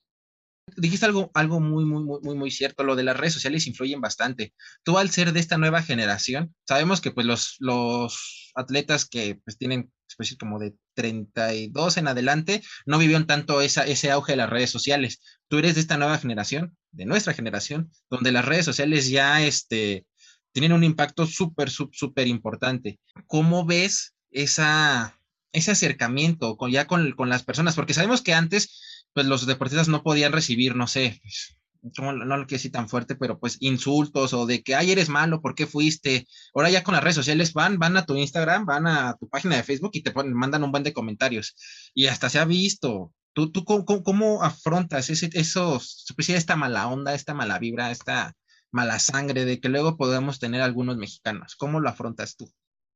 Dijiste 0.76 1.06
algo, 1.06 1.30
algo 1.34 1.60
muy, 1.60 1.84
muy, 1.84 2.02
muy, 2.04 2.36
muy, 2.36 2.50
cierto. 2.50 2.84
Lo 2.84 2.96
de 2.96 3.02
las 3.02 3.16
redes 3.16 3.34
sociales 3.34 3.66
influyen 3.66 4.00
bastante. 4.00 4.54
Tú, 4.84 4.98
al 4.98 5.10
ser 5.10 5.32
de 5.32 5.40
esta 5.40 5.58
nueva 5.58 5.82
generación, 5.82 6.54
sabemos 6.66 7.00
que 7.00 7.10
pues 7.10 7.26
los, 7.26 7.56
los 7.58 8.52
atletas 8.54 9.04
que 9.04 9.40
pues 9.44 9.58
tienen 9.58 9.90
como 10.38 10.58
de 10.58 10.74
32 10.94 11.96
en 11.96 12.08
adelante, 12.08 12.62
no 12.86 12.98
vivieron 12.98 13.26
tanto 13.26 13.60
esa, 13.60 13.86
ese 13.86 14.10
auge 14.10 14.32
de 14.32 14.36
las 14.36 14.50
redes 14.50 14.70
sociales. 14.70 15.20
Tú 15.48 15.58
eres 15.58 15.74
de 15.74 15.80
esta 15.80 15.96
nueva 15.96 16.18
generación, 16.18 16.76
de 16.90 17.06
nuestra 17.06 17.34
generación, 17.34 17.90
donde 18.10 18.32
las 18.32 18.44
redes 18.44 18.64
sociales 18.64 19.08
ya 19.08 19.42
este, 19.42 20.06
tienen 20.52 20.72
un 20.72 20.84
impacto 20.84 21.26
súper, 21.26 21.70
súper 21.70 22.26
importante. 22.26 23.00
¿Cómo 23.26 23.64
ves 23.64 24.14
esa, 24.30 25.18
ese 25.52 25.70
acercamiento 25.72 26.56
con, 26.56 26.70
ya 26.70 26.86
con, 26.86 27.12
con 27.12 27.28
las 27.28 27.42
personas? 27.42 27.74
Porque 27.74 27.94
sabemos 27.94 28.22
que 28.22 28.34
antes 28.34 28.91
pues 29.14 29.26
los 29.26 29.46
deportistas 29.46 29.88
no 29.88 30.02
podían 30.02 30.32
recibir, 30.32 30.76
no 30.76 30.86
sé, 30.86 31.20
pues, 31.22 31.56
no 31.98 32.12
lo 32.12 32.46
quiero 32.46 32.58
decir 32.58 32.70
tan 32.72 32.88
fuerte, 32.88 33.16
pero 33.16 33.38
pues 33.40 33.56
insultos 33.60 34.32
o 34.32 34.46
de 34.46 34.62
que, 34.62 34.74
ay, 34.74 34.92
eres 34.92 35.08
malo, 35.08 35.40
¿por 35.40 35.54
qué 35.54 35.66
fuiste? 35.66 36.26
Ahora 36.54 36.70
ya 36.70 36.84
con 36.84 36.94
las 36.94 37.02
redes 37.02 37.16
sociales 37.16 37.52
van, 37.52 37.78
van 37.78 37.96
a 37.96 38.06
tu 38.06 38.16
Instagram, 38.16 38.64
van 38.66 38.86
a 38.86 39.16
tu 39.18 39.28
página 39.28 39.56
de 39.56 39.64
Facebook 39.64 39.90
y 39.94 40.02
te 40.02 40.12
mandan 40.14 40.62
un 40.62 40.70
buen 40.70 40.84
de 40.84 40.92
comentarios. 40.92 41.56
Y 41.94 42.06
hasta 42.06 42.30
se 42.30 42.38
ha 42.38 42.44
visto. 42.44 43.12
¿Tú, 43.32 43.50
tú 43.50 43.64
cómo, 43.64 43.84
cómo 44.02 44.42
afrontas 44.44 45.10
ese, 45.10 45.30
esos, 45.32 46.06
esta 46.28 46.54
mala 46.54 46.86
onda, 46.88 47.14
esta 47.14 47.34
mala 47.34 47.58
vibra, 47.58 47.90
esta 47.90 48.34
mala 48.70 48.98
sangre 48.98 49.44
de 49.44 49.58
que 49.58 49.68
luego 49.68 49.96
podamos 49.96 50.38
tener 50.38 50.60
algunos 50.60 50.96
mexicanos? 50.98 51.56
¿Cómo 51.56 51.80
lo 51.80 51.88
afrontas 51.88 52.36
tú? 52.36 52.52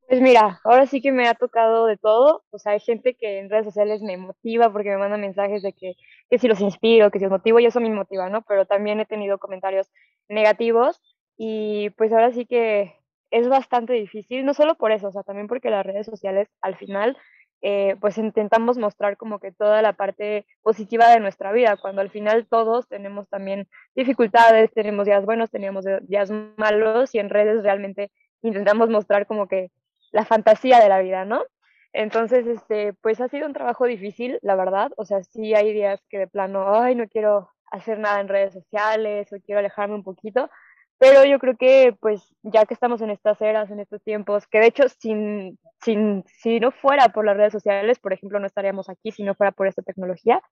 Pues 0.08 0.20
mira, 0.20 0.60
ahora 0.64 0.86
sí 0.86 1.00
que 1.00 1.10
me 1.10 1.26
ha 1.28 1.34
tocado 1.34 1.86
de 1.86 1.96
todo. 1.96 2.44
O 2.50 2.58
sea, 2.58 2.72
hay 2.72 2.80
gente 2.80 3.14
que 3.16 3.38
en 3.40 3.50
redes 3.50 3.66
sociales 3.66 4.02
me 4.02 4.16
motiva 4.16 4.70
porque 4.72 4.90
me 4.90 4.98
manda 4.98 5.16
mensajes 5.16 5.62
de 5.62 5.72
que, 5.72 5.94
que 6.30 6.38
si 6.38 6.46
los 6.46 6.60
inspiro, 6.60 7.10
que 7.10 7.18
si 7.18 7.24
los 7.24 7.32
motivo, 7.32 7.58
y 7.58 7.66
eso 7.66 7.80
me 7.80 7.90
motiva, 7.90 8.28
¿no? 8.30 8.42
Pero 8.42 8.66
también 8.66 9.00
he 9.00 9.06
tenido 9.06 9.38
comentarios 9.38 9.90
negativos 10.28 11.00
y 11.36 11.90
pues 11.90 12.12
ahora 12.12 12.30
sí 12.32 12.46
que 12.46 12.94
es 13.30 13.48
bastante 13.48 13.94
difícil, 13.94 14.44
no 14.44 14.54
solo 14.54 14.76
por 14.76 14.92
eso, 14.92 15.08
o 15.08 15.12
sea, 15.12 15.24
también 15.24 15.48
porque 15.48 15.70
las 15.70 15.84
redes 15.84 16.06
sociales 16.06 16.48
al 16.60 16.76
final 16.76 17.16
eh, 17.62 17.96
pues 18.00 18.16
intentamos 18.18 18.78
mostrar 18.78 19.16
como 19.16 19.40
que 19.40 19.50
toda 19.52 19.82
la 19.82 19.92
parte 19.94 20.46
positiva 20.62 21.08
de 21.08 21.18
nuestra 21.20 21.52
vida, 21.52 21.76
cuando 21.76 22.00
al 22.00 22.10
final 22.10 22.46
todos 22.48 22.86
tenemos 22.88 23.28
también 23.28 23.68
dificultades, 23.96 24.70
tenemos 24.72 25.06
días 25.06 25.24
buenos, 25.26 25.50
teníamos 25.50 25.84
días 26.02 26.30
malos 26.56 27.14
y 27.14 27.18
en 27.18 27.28
redes 27.30 27.62
realmente 27.64 28.12
intentamos 28.42 28.88
mostrar 28.88 29.26
como 29.26 29.48
que 29.48 29.70
la 30.12 30.24
fantasía 30.24 30.80
de 30.80 30.88
la 30.88 31.00
vida, 31.00 31.24
¿no? 31.24 31.44
Entonces, 31.92 32.46
este, 32.46 32.92
pues 32.94 33.20
ha 33.20 33.28
sido 33.28 33.46
un 33.46 33.54
trabajo 33.54 33.86
difícil, 33.86 34.38
la 34.42 34.54
verdad. 34.54 34.92
O 34.96 35.06
sea, 35.06 35.22
sí 35.22 35.54
hay 35.54 35.72
días 35.72 36.00
que 36.10 36.18
de 36.18 36.26
plano, 36.26 36.74
ay, 36.74 36.94
no 36.94 37.08
quiero 37.08 37.50
hacer 37.70 37.98
nada 37.98 38.20
en 38.20 38.28
redes 38.28 38.52
sociales 38.52 39.32
o 39.32 39.36
quiero 39.44 39.60
alejarme 39.60 39.94
un 39.94 40.04
poquito. 40.04 40.50
Pero 40.98 41.24
yo 41.24 41.38
creo 41.38 41.56
que, 41.56 41.94
pues, 42.00 42.34
ya 42.42 42.64
que 42.66 42.74
estamos 42.74 43.00
en 43.02 43.10
estas 43.10 43.40
eras, 43.40 43.70
en 43.70 43.80
estos 43.80 44.02
tiempos, 44.02 44.46
que 44.46 44.60
de 44.60 44.66
hecho, 44.66 44.88
sin, 44.88 45.58
sin, 45.82 46.24
si 46.26 46.60
no 46.60 46.70
fuera 46.70 47.08
por 47.10 47.24
las 47.24 47.36
redes 47.36 47.52
sociales, 47.52 47.98
por 47.98 48.12
ejemplo, 48.12 48.40
no 48.40 48.46
estaríamos 48.46 48.88
aquí 48.88 49.10
si 49.12 49.22
no 49.22 49.34
fuera 49.34 49.52
por 49.52 49.66
esta 49.66 49.82
tecnología. 49.82 50.42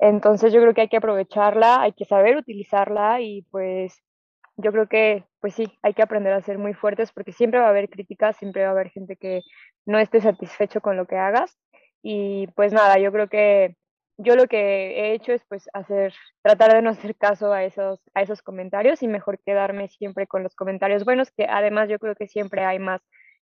Entonces, 0.00 0.52
yo 0.52 0.60
creo 0.60 0.74
que 0.74 0.82
hay 0.82 0.88
que 0.88 0.98
aprovecharla, 0.98 1.82
hay 1.82 1.92
que 1.92 2.04
saber 2.04 2.36
utilizarla 2.36 3.20
y, 3.20 3.42
pues, 3.50 4.00
yo 4.58 4.72
creo 4.72 4.88
que, 4.88 5.24
pues 5.40 5.54
sí, 5.54 5.72
hay 5.82 5.94
que 5.94 6.02
aprender 6.02 6.32
a 6.32 6.42
ser 6.42 6.58
muy 6.58 6.74
fuertes 6.74 7.12
porque 7.12 7.32
siempre 7.32 7.60
va 7.60 7.66
a 7.66 7.70
haber 7.70 7.88
críticas, 7.88 8.36
siempre 8.36 8.62
va 8.62 8.68
a 8.68 8.72
haber 8.72 8.90
gente 8.90 9.16
que 9.16 9.42
no 9.86 9.98
esté 9.98 10.20
satisfecho 10.20 10.80
con 10.80 10.96
lo 10.96 11.06
que 11.06 11.16
hagas. 11.16 11.56
Y 12.02 12.48
pues 12.48 12.72
nada, 12.72 12.98
yo 12.98 13.12
creo 13.12 13.28
que 13.28 13.76
yo 14.18 14.34
lo 14.34 14.48
que 14.48 15.00
he 15.00 15.14
hecho 15.14 15.32
es 15.32 15.42
pues 15.48 15.68
hacer, 15.72 16.12
tratar 16.42 16.74
de 16.74 16.82
no 16.82 16.90
hacer 16.90 17.16
caso 17.16 17.52
a 17.52 17.64
esos, 17.64 18.00
a 18.14 18.22
esos 18.22 18.42
comentarios 18.42 19.02
y 19.02 19.08
mejor 19.08 19.38
quedarme 19.44 19.88
siempre 19.88 20.26
con 20.26 20.42
los 20.42 20.56
comentarios 20.56 21.04
buenos, 21.04 21.30
que 21.30 21.46
además 21.48 21.88
yo 21.88 22.00
creo 22.00 22.16
que 22.16 22.26
siempre 22.26 22.64
hay 22.64 22.80
más 22.80 23.00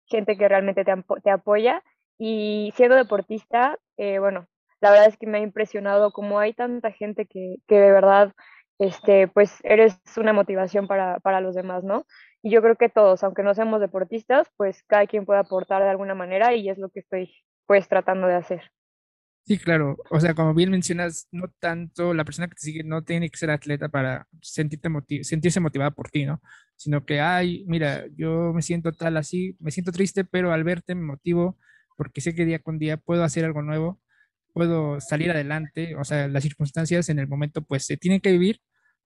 gente 0.05 0.37
que 0.37 0.47
realmente 0.47 0.85
te, 0.85 0.93
te 1.23 1.29
apoya. 1.29 1.83
Y 2.17 2.71
siendo 2.75 2.95
deportista, 2.95 3.77
eh, 3.97 4.19
bueno, 4.19 4.47
la 4.79 4.91
verdad 4.91 5.07
es 5.07 5.17
que 5.17 5.27
me 5.27 5.39
ha 5.39 5.41
impresionado 5.41 6.11
cómo 6.11 6.39
hay 6.39 6.53
tanta 6.53 6.91
gente 6.91 7.25
que, 7.25 7.57
que 7.67 7.79
de 7.79 7.91
verdad 7.91 8.33
este, 8.81 9.27
pues 9.27 9.59
eres 9.63 9.99
una 10.17 10.33
motivación 10.33 10.87
para, 10.87 11.19
para 11.19 11.39
los 11.39 11.53
demás, 11.53 11.83
¿no? 11.83 12.07
Y 12.41 12.49
yo 12.49 12.63
creo 12.63 12.75
que 12.75 12.89
todos, 12.89 13.23
aunque 13.23 13.43
no 13.43 13.53
seamos 13.53 13.79
deportistas, 13.79 14.47
pues 14.57 14.83
cada 14.87 15.05
quien 15.05 15.23
puede 15.23 15.39
aportar 15.39 15.83
de 15.83 15.89
alguna 15.89 16.15
manera 16.15 16.55
y 16.55 16.67
es 16.67 16.79
lo 16.79 16.89
que 16.89 17.01
estoy 17.01 17.31
pues 17.67 17.87
tratando 17.87 18.25
de 18.25 18.33
hacer. 18.33 18.71
Sí, 19.45 19.59
claro. 19.59 19.97
O 20.09 20.19
sea, 20.19 20.33
como 20.33 20.55
bien 20.55 20.71
mencionas, 20.71 21.27
no 21.31 21.47
tanto 21.59 22.15
la 22.15 22.25
persona 22.25 22.47
que 22.47 22.55
te 22.55 22.61
sigue 22.61 22.83
no 22.83 23.03
tiene 23.03 23.29
que 23.29 23.37
ser 23.37 23.51
atleta 23.51 23.87
para 23.89 24.27
sentirte 24.41 24.89
sentirse 25.23 25.59
motivada 25.59 25.91
por 25.91 26.09
ti, 26.09 26.25
¿no? 26.25 26.41
Sino 26.75 27.05
que, 27.05 27.21
ay, 27.21 27.63
mira, 27.67 28.05
yo 28.15 28.51
me 28.51 28.63
siento 28.63 28.91
tal 28.93 29.15
así, 29.17 29.55
me 29.59 29.69
siento 29.69 29.91
triste, 29.91 30.25
pero 30.25 30.53
al 30.53 30.63
verte 30.63 30.95
me 30.95 31.03
motivo 31.03 31.59
porque 31.97 32.21
sé 32.21 32.33
que 32.33 32.45
día 32.45 32.57
con 32.57 32.79
día 32.79 32.97
puedo 32.97 33.23
hacer 33.23 33.45
algo 33.45 33.61
nuevo, 33.61 33.99
puedo 34.53 34.99
salir 35.01 35.29
adelante. 35.29 35.95
O 35.97 36.03
sea, 36.03 36.27
las 36.27 36.41
circunstancias 36.41 37.09
en 37.09 37.19
el 37.19 37.27
momento 37.27 37.61
pues 37.61 37.85
se 37.85 37.97
tienen 37.97 38.21
que 38.21 38.31
vivir 38.31 38.59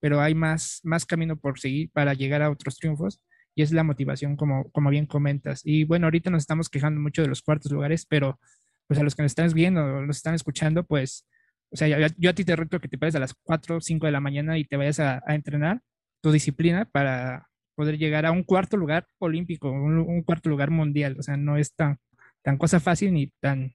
pero 0.05 0.21
hay 0.21 0.35
más, 0.35 0.81
más 0.83 1.03
camino 1.03 1.35
por 1.35 1.59
seguir 1.59 1.89
para 1.91 2.13
llegar 2.13 2.43
a 2.43 2.51
otros 2.51 2.77
triunfos 2.77 3.19
y 3.55 3.63
es 3.63 3.71
la 3.71 3.81
motivación 3.81 4.35
como, 4.35 4.69
como 4.69 4.91
bien 4.91 5.07
comentas. 5.07 5.61
Y 5.63 5.83
bueno, 5.83 6.05
ahorita 6.05 6.29
nos 6.29 6.43
estamos 6.43 6.69
quejando 6.69 7.01
mucho 7.01 7.23
de 7.23 7.27
los 7.27 7.41
cuartos 7.41 7.71
lugares, 7.71 8.05
pero 8.05 8.39
pues 8.85 8.99
a 8.99 9.03
los 9.03 9.15
que 9.15 9.23
nos 9.23 9.31
están 9.31 9.49
viendo 9.51 10.03
nos 10.05 10.17
están 10.17 10.35
escuchando, 10.35 10.85
pues, 10.85 11.25
o 11.71 11.75
sea, 11.75 11.87
yo, 11.87 12.29
a 12.29 12.33
ti 12.33 12.45
te 12.45 12.55
reto 12.55 12.79
que 12.79 12.87
te 12.87 12.99
pares 12.99 13.15
a 13.15 13.19
las 13.19 13.33
4 13.33 13.77
o 13.77 13.81
5 13.81 14.05
de 14.05 14.11
la 14.11 14.19
mañana 14.19 14.59
y 14.59 14.65
te 14.65 14.77
vayas 14.77 14.99
a, 14.99 15.23
entrenar 15.25 15.81
tu 16.21 16.31
disciplina 16.31 16.85
para 16.85 17.47
poder 17.73 17.97
llegar 17.97 18.27
a 18.27 18.31
un 18.31 18.43
cuarto 18.43 18.77
lugar 18.77 19.07
olímpico, 19.17 19.71
un, 19.71 19.97
un, 19.97 20.21
cuarto 20.21 20.51
lugar 20.51 20.69
mundial. 20.69 21.15
O 21.17 21.23
sea, 21.23 21.35
no 21.35 21.57
es 21.57 21.73
tan, 21.73 21.97
tan 22.43 22.59
cosa 22.59 22.79
fácil 22.79 23.11
ni 23.11 23.33
tan, 23.39 23.73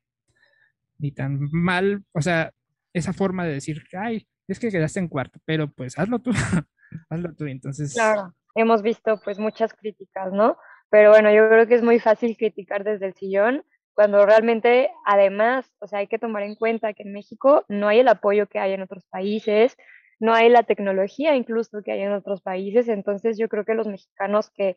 ni 0.97 1.11
tan 1.11 1.41
mal. 1.51 2.05
O 2.13 2.23
sea, 2.23 2.53
esa 2.93 3.13
forma 3.13 3.45
de 3.45 3.55
decir, 3.55 3.83
ay, 3.99 4.29
es 4.53 4.61
que 4.61 4.71
quedaste 4.71 5.01
en 5.01 5.09
cuarto, 5.09 5.39
pero 5.45 5.69
pues 5.69 5.99
hazlo 5.99 6.19
tú, 6.19 6.31
hazlo 7.11 7.35
tú. 7.35 7.47
Entonces. 7.47 7.95
Claro, 7.95 8.35
hemos 8.55 8.83
visto 8.83 9.21
pues 9.23 9.39
muchas 9.39 9.73
críticas, 9.75 10.33
¿no? 10.33 10.57
Pero 10.91 11.11
bueno, 11.11 11.33
yo 11.33 11.49
creo 11.49 11.67
que 11.67 11.75
es 11.75 11.83
muy 11.83 12.01
fácil 12.01 12.37
criticar 12.37 12.85
desde 12.85 13.07
el 13.07 13.15
sillón 13.15 13.65
cuando 13.95 14.25
realmente, 14.25 14.91
además, 15.05 15.71
o 15.79 15.87
sea, 15.87 15.99
hay 15.99 16.07
que 16.07 16.19
tomar 16.19 16.43
en 16.43 16.55
cuenta 16.55 16.95
que 16.95 17.03
en 17.03 17.13
México 17.13 17.65
no 17.69 17.89
hay 17.89 18.01
el 18.01 18.09
apoyo 18.09 18.47
que 18.47 18.59
hay 18.59 18.73
en 18.73 18.83
otros 18.83 19.05
países, 19.07 19.77
no 20.19 20.33
hay 20.33 20.49
la 20.49 20.63
tecnología 20.63 21.35
incluso 21.37 21.83
que 21.83 21.93
hay 21.93 22.03
en 22.03 22.13
otros 22.13 22.41
países, 22.41 22.89
entonces 22.89 23.37
yo 23.39 23.49
creo 23.49 23.65
que 23.65 23.75
los 23.75 23.87
mexicanos 23.87 24.51
que 24.51 24.77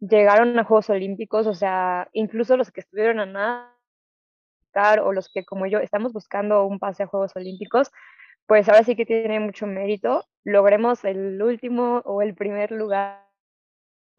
llegaron 0.00 0.58
a 0.58 0.64
Juegos 0.64 0.90
Olímpicos, 0.90 1.46
o 1.46 1.54
sea, 1.54 2.08
incluso 2.12 2.56
los 2.56 2.70
que 2.70 2.80
estuvieron 2.80 3.20
a 3.20 3.26
nada 3.26 3.74
o 5.04 5.12
los 5.12 5.30
que 5.32 5.44
como 5.44 5.66
yo 5.66 5.78
estamos 5.78 6.12
buscando 6.12 6.66
un 6.66 6.80
pase 6.80 7.04
a 7.04 7.06
Juegos 7.06 7.36
Olímpicos, 7.36 7.92
pues 8.46 8.68
ahora 8.68 8.84
sí 8.84 8.96
que 8.96 9.06
tiene 9.06 9.40
mucho 9.40 9.66
mérito. 9.66 10.24
Logremos 10.44 11.04
el 11.04 11.40
último 11.42 12.02
o 12.04 12.22
el 12.22 12.34
primer 12.34 12.70
lugar. 12.72 13.24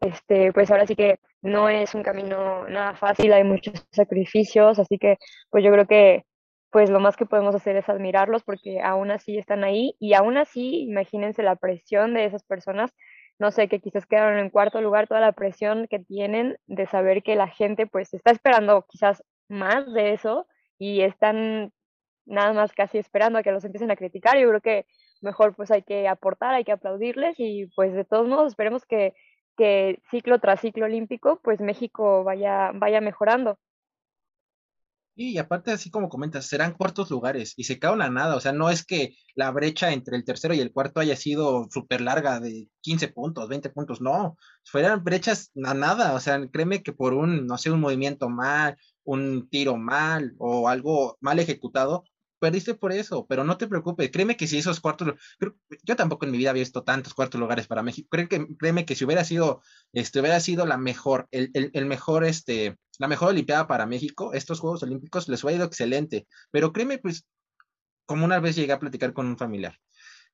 Este, 0.00 0.52
pues 0.52 0.70
ahora 0.70 0.86
sí 0.86 0.94
que 0.94 1.18
no 1.42 1.68
es 1.68 1.94
un 1.94 2.02
camino 2.02 2.68
nada 2.68 2.94
fácil, 2.94 3.32
hay 3.32 3.44
muchos 3.44 3.86
sacrificios, 3.92 4.78
así 4.78 4.98
que 4.98 5.16
pues 5.50 5.64
yo 5.64 5.72
creo 5.72 5.86
que 5.86 6.24
pues 6.70 6.90
lo 6.90 7.00
más 7.00 7.16
que 7.16 7.26
podemos 7.26 7.54
hacer 7.54 7.76
es 7.76 7.88
admirarlos 7.88 8.42
porque 8.44 8.80
aún 8.82 9.10
así 9.10 9.38
están 9.38 9.64
ahí 9.64 9.96
y 9.98 10.14
aún 10.14 10.36
así 10.36 10.82
imagínense 10.82 11.42
la 11.42 11.56
presión 11.56 12.12
de 12.14 12.26
esas 12.26 12.44
personas, 12.44 12.92
no 13.38 13.50
sé, 13.50 13.68
que 13.68 13.80
quizás 13.80 14.06
quedaron 14.06 14.38
en 14.38 14.50
cuarto 14.50 14.80
lugar, 14.82 15.08
toda 15.08 15.20
la 15.20 15.32
presión 15.32 15.86
que 15.88 15.98
tienen 15.98 16.58
de 16.66 16.86
saber 16.86 17.22
que 17.22 17.36
la 17.36 17.48
gente 17.48 17.86
pues 17.86 18.12
está 18.12 18.32
esperando 18.32 18.84
quizás 18.88 19.22
más 19.48 19.90
de 19.92 20.12
eso 20.12 20.46
y 20.78 21.00
están 21.02 21.72
nada 22.26 22.52
más 22.52 22.72
casi 22.72 22.98
esperando 22.98 23.38
a 23.38 23.42
que 23.42 23.52
los 23.52 23.64
empiecen 23.64 23.90
a 23.90 23.96
criticar. 23.96 24.38
Yo 24.38 24.48
creo 24.48 24.60
que 24.60 24.86
mejor 25.22 25.54
pues 25.54 25.70
hay 25.70 25.82
que 25.82 26.08
aportar, 26.08 26.54
hay 26.54 26.64
que 26.64 26.72
aplaudirles 26.72 27.36
y 27.38 27.66
pues 27.74 27.94
de 27.94 28.04
todos 28.04 28.28
modos 28.28 28.48
esperemos 28.48 28.84
que, 28.84 29.14
que 29.56 30.00
ciclo 30.10 30.38
tras 30.40 30.60
ciclo 30.60 30.84
olímpico 30.84 31.40
pues 31.42 31.60
México 31.60 32.24
vaya, 32.24 32.72
vaya 32.74 33.00
mejorando. 33.00 33.58
Y 35.18 35.38
aparte, 35.38 35.70
así 35.72 35.90
como 35.90 36.10
comentas, 36.10 36.46
serán 36.46 36.74
cuartos 36.74 37.10
lugares 37.10 37.54
y 37.56 37.64
se 37.64 37.78
caen 37.78 38.02
a 38.02 38.10
nada. 38.10 38.36
O 38.36 38.40
sea, 38.40 38.52
no 38.52 38.68
es 38.68 38.84
que 38.84 39.16
la 39.34 39.50
brecha 39.50 39.92
entre 39.92 40.14
el 40.14 40.26
tercero 40.26 40.52
y 40.52 40.60
el 40.60 40.72
cuarto 40.72 41.00
haya 41.00 41.16
sido 41.16 41.68
súper 41.70 42.02
larga 42.02 42.38
de 42.38 42.68
15 42.82 43.08
puntos, 43.08 43.48
20 43.48 43.70
puntos. 43.70 44.02
No, 44.02 44.36
fueran 44.62 45.04
brechas 45.04 45.50
a 45.64 45.72
nada. 45.72 46.12
O 46.12 46.20
sea, 46.20 46.46
créeme 46.52 46.82
que 46.82 46.92
por 46.92 47.14
un, 47.14 47.46
no 47.46 47.56
sé, 47.56 47.70
un 47.70 47.80
movimiento 47.80 48.28
mal, 48.28 48.76
un 49.04 49.48
tiro 49.48 49.78
mal 49.78 50.34
o 50.38 50.68
algo 50.68 51.16
mal 51.22 51.38
ejecutado, 51.38 52.04
perdiste 52.38 52.74
por 52.74 52.92
eso, 52.92 53.26
pero 53.26 53.44
no 53.44 53.56
te 53.56 53.66
preocupes, 53.66 54.10
créeme 54.10 54.36
que 54.36 54.46
si 54.46 54.58
esos 54.58 54.80
cuartos, 54.80 55.14
yo 55.82 55.96
tampoco 55.96 56.24
en 56.24 56.32
mi 56.32 56.38
vida 56.38 56.50
había 56.50 56.62
visto 56.62 56.84
tantos 56.84 57.14
cuartos 57.14 57.40
lugares 57.40 57.66
para 57.66 57.82
México, 57.82 58.08
créeme 58.10 58.28
que, 58.28 58.56
créeme 58.56 58.84
que 58.84 58.94
si 58.94 59.04
hubiera 59.04 59.24
sido, 59.24 59.62
este, 59.92 60.20
hubiera 60.20 60.40
sido 60.40 60.66
la 60.66 60.76
mejor, 60.76 61.28
el, 61.30 61.50
el, 61.52 61.86
mejor, 61.86 62.24
este, 62.24 62.76
la 62.98 63.08
mejor 63.08 63.30
Olimpiada 63.30 63.66
para 63.66 63.86
México, 63.86 64.32
estos 64.34 64.60
Juegos 64.60 64.82
Olímpicos 64.82 65.28
les 65.28 65.42
hubiera 65.44 65.58
ido 65.58 65.66
excelente, 65.66 66.26
pero 66.50 66.72
créeme, 66.72 66.98
pues, 66.98 67.26
como 68.06 68.24
una 68.24 68.40
vez 68.40 68.56
llegué 68.56 68.72
a 68.72 68.78
platicar 68.78 69.12
con 69.12 69.26
un 69.26 69.36
familiar, 69.38 69.78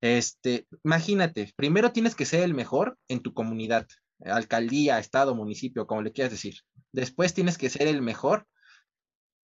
Este, 0.01 0.67
imagínate, 0.85 1.53
primero 1.57 1.93
tienes 1.93 2.15
que 2.15 2.27
ser 2.27 2.43
el 2.43 2.55
mejor 2.55 2.99
en 3.09 3.21
tu 3.21 3.33
comunidad, 3.35 3.87
alcaldía, 4.25 4.99
estado, 4.99 5.35
municipio, 5.35 5.87
como 5.87 6.03
le 6.03 6.13
quieras 6.13 6.33
decir. 6.33 6.57
Después 6.93 7.35
tienes 7.35 7.59
que 7.59 7.71
ser 7.71 7.87
el 7.87 8.03
mejor 8.03 8.47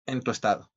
en 0.06 0.20
tu 0.20 0.30
estado. 0.30 0.70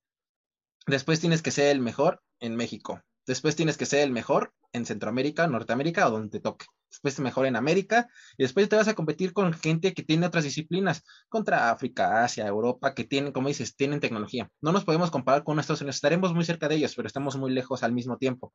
Después 0.88 1.20
tienes 1.20 1.42
que 1.42 1.52
ser 1.52 1.68
el 1.68 1.80
mejor 1.80 2.22
en 2.40 2.56
México. 2.56 3.02
Después 3.28 3.56
tienes 3.56 3.78
que 3.78 3.86
ser 3.86 4.02
el 4.02 4.12
mejor 4.12 4.54
en 4.74 4.86
Centroamérica, 4.86 5.48
Norteamérica 5.48 6.08
o 6.08 6.12
donde 6.12 6.30
te 6.30 6.40
toque. 6.40 6.66
Después 6.90 7.20
mejor 7.20 7.46
en 7.46 7.56
América 7.56 8.10
y 8.38 8.44
después 8.44 8.68
te 8.68 8.76
vas 8.76 8.90
a 8.90 8.96
competir 8.96 9.32
con 9.32 9.54
gente 9.54 9.94
que 9.94 10.04
tiene 10.04 10.26
otras 10.26 10.44
disciplinas, 10.44 11.04
contra 11.30 11.72
África, 11.72 12.24
Asia, 12.24 12.46
Europa, 12.46 12.94
que 12.94 13.06
tienen, 13.06 13.32
como 13.32 13.48
dices, 13.48 13.78
tienen 13.78 14.02
tecnología. 14.02 14.50
No 14.60 14.74
nos 14.74 14.84
podemos 14.84 15.10
comparar 15.10 15.46
con 15.46 15.58
Estados 15.58 15.82
Unidos, 15.82 15.96
estaremos 15.96 16.34
muy 16.34 16.44
cerca 16.44 16.68
de 16.68 16.76
ellos, 16.76 16.94
pero 16.96 17.08
estamos 17.08 17.38
muy 17.38 17.52
lejos 17.52 17.84
al 17.84 17.94
mismo 17.94 18.18
tiempo. 18.18 18.54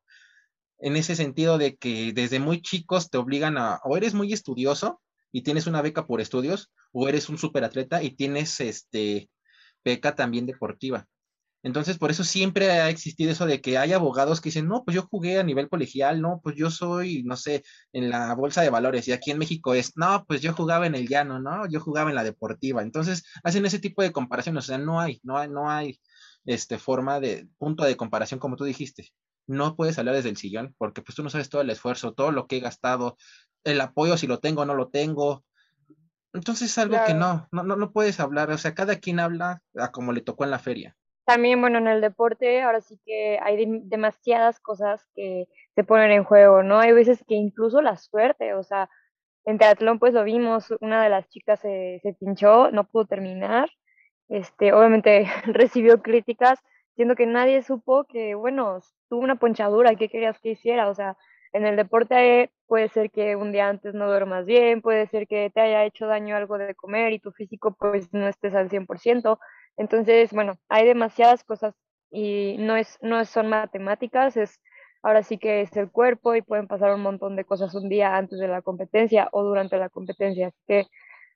En 0.78 0.96
ese 0.96 1.16
sentido 1.16 1.56
de 1.56 1.76
que 1.76 2.12
desde 2.12 2.38
muy 2.38 2.60
chicos 2.60 3.08
te 3.08 3.16
obligan 3.16 3.56
a, 3.56 3.80
o 3.84 3.96
eres 3.96 4.12
muy 4.12 4.34
estudioso 4.34 5.00
y 5.32 5.42
tienes 5.42 5.66
una 5.66 5.80
beca 5.80 6.06
por 6.06 6.20
estudios, 6.20 6.70
o 6.92 7.08
eres 7.08 7.30
un 7.30 7.38
superatleta 7.38 8.02
y 8.02 8.10
tienes 8.10 8.60
este 8.60 9.30
beca 9.82 10.14
también 10.14 10.44
deportiva. 10.44 11.06
Entonces, 11.62 11.98
por 11.98 12.10
eso 12.10 12.22
siempre 12.22 12.70
ha 12.70 12.88
existido 12.90 13.32
eso 13.32 13.44
de 13.44 13.60
que 13.60 13.76
hay 13.76 13.92
abogados 13.92 14.40
que 14.40 14.50
dicen, 14.50 14.68
no, 14.68 14.84
pues 14.84 14.94
yo 14.94 15.02
jugué 15.02 15.38
a 15.38 15.42
nivel 15.42 15.68
colegial, 15.68 16.20
no, 16.20 16.40
pues 16.42 16.54
yo 16.56 16.70
soy, 16.70 17.24
no 17.24 17.36
sé, 17.36 17.64
en 17.92 18.08
la 18.08 18.34
bolsa 18.34 18.62
de 18.62 18.70
valores 18.70 19.08
y 19.08 19.12
aquí 19.12 19.32
en 19.32 19.38
México 19.38 19.74
es, 19.74 19.96
no, 19.96 20.24
pues 20.28 20.40
yo 20.40 20.52
jugaba 20.52 20.86
en 20.86 20.94
el 20.94 21.08
llano, 21.08 21.40
¿no? 21.40 21.68
Yo 21.68 21.80
jugaba 21.80 22.10
en 22.10 22.16
la 22.16 22.24
deportiva. 22.24 22.82
Entonces, 22.82 23.24
hacen 23.42 23.66
ese 23.66 23.80
tipo 23.80 24.02
de 24.02 24.12
comparaciones, 24.12 24.64
o 24.64 24.66
sea, 24.68 24.78
no 24.78 25.00
hay, 25.00 25.20
no 25.24 25.38
hay, 25.38 25.48
no 25.48 25.68
hay 25.68 25.98
este, 26.44 26.78
forma 26.78 27.20
de 27.20 27.48
punto 27.58 27.84
de 27.84 27.96
comparación 27.96 28.38
como 28.40 28.56
tú 28.56 28.64
dijiste. 28.64 29.10
No 29.48 29.76
puedes 29.76 29.98
hablar 29.98 30.14
desde 30.14 30.28
el 30.28 30.36
sillón 30.36 30.74
porque 30.78 31.02
pues 31.02 31.14
tú 31.14 31.22
no 31.22 31.30
sabes 31.30 31.48
todo 31.48 31.62
el 31.62 31.70
esfuerzo, 31.70 32.14
todo 32.14 32.32
lo 32.32 32.46
que 32.46 32.58
he 32.58 32.60
gastado, 32.60 33.16
el 33.64 33.80
apoyo 33.80 34.16
si 34.16 34.26
lo 34.26 34.38
tengo 34.38 34.62
o 34.62 34.64
no 34.64 34.74
lo 34.74 34.88
tengo. 34.88 35.44
Entonces 36.32 36.70
es 36.70 36.78
algo 36.78 36.96
que 37.06 37.14
no, 37.14 37.48
no, 37.50 37.62
no, 37.62 37.76
no 37.76 37.92
puedes 37.92 38.20
hablar, 38.20 38.50
o 38.50 38.58
sea, 38.58 38.74
cada 38.74 38.96
quien 38.96 39.20
habla 39.20 39.62
a 39.76 39.90
como 39.90 40.12
le 40.12 40.20
tocó 40.20 40.44
en 40.44 40.50
la 40.50 40.58
feria. 40.58 40.96
También, 41.26 41.60
bueno, 41.60 41.78
en 41.78 41.88
el 41.88 42.00
deporte 42.00 42.62
ahora 42.62 42.80
sí 42.80 43.00
que 43.04 43.38
hay 43.42 43.66
demasiadas 43.84 44.60
cosas 44.60 45.06
que 45.14 45.46
se 45.74 45.84
ponen 45.84 46.12
en 46.12 46.24
juego, 46.24 46.62
¿no? 46.62 46.78
Hay 46.78 46.92
veces 46.92 47.24
que 47.26 47.34
incluso 47.34 47.82
la 47.82 47.96
suerte, 47.96 48.54
o 48.54 48.62
sea, 48.62 48.88
en 49.44 49.58
teatlón 49.58 49.98
pues 49.98 50.14
lo 50.14 50.24
vimos, 50.24 50.72
una 50.80 51.02
de 51.02 51.10
las 51.10 51.28
chicas 51.28 51.60
se, 51.60 52.00
se 52.02 52.14
pinchó, 52.14 52.70
no 52.72 52.84
pudo 52.88 53.06
terminar, 53.06 53.70
este, 54.28 54.72
obviamente 54.72 55.26
recibió 55.46 56.02
críticas, 56.02 56.60
siendo 56.96 57.16
que 57.16 57.26
nadie 57.26 57.62
supo 57.62 58.04
que, 58.04 58.34
bueno, 58.36 58.80
tuvo 59.08 59.20
una 59.22 59.36
ponchadura, 59.36 59.96
¿qué 59.96 60.08
querías 60.08 60.38
que 60.40 60.50
hiciera? 60.50 60.88
O 60.88 60.94
sea, 60.94 61.16
en 61.52 61.66
el 61.66 61.76
deporte 61.76 62.50
puede 62.68 62.88
ser 62.88 63.10
que 63.10 63.36
un 63.36 63.52
día 63.52 63.68
antes 63.68 63.94
no 63.94 64.06
duermas 64.08 64.46
bien, 64.46 64.82
puede 64.82 65.06
ser 65.08 65.26
que 65.28 65.50
te 65.50 65.60
haya 65.60 65.84
hecho 65.84 66.06
daño 66.06 66.36
algo 66.36 66.58
de 66.58 66.74
comer 66.74 67.12
y 67.12 67.18
tu 67.20 67.32
físico 67.32 67.76
pues 67.78 68.12
no 68.12 68.28
estés 68.28 68.54
al 68.54 68.70
100%, 68.70 69.38
entonces, 69.76 70.32
bueno, 70.32 70.58
hay 70.68 70.86
demasiadas 70.86 71.44
cosas 71.44 71.74
y 72.10 72.56
no, 72.58 72.76
es, 72.76 72.98
no 73.02 73.24
son 73.24 73.48
matemáticas, 73.48 74.36
es 74.36 74.60
ahora 75.02 75.22
sí 75.22 75.38
que 75.38 75.60
es 75.62 75.76
el 75.76 75.90
cuerpo 75.90 76.34
y 76.34 76.42
pueden 76.42 76.66
pasar 76.66 76.94
un 76.94 77.02
montón 77.02 77.36
de 77.36 77.44
cosas 77.44 77.74
un 77.74 77.88
día 77.88 78.16
antes 78.16 78.38
de 78.38 78.48
la 78.48 78.62
competencia 78.62 79.28
o 79.32 79.44
durante 79.44 79.78
la 79.78 79.88
competencia. 79.88 80.48
Así 80.48 80.58
que, 80.66 80.86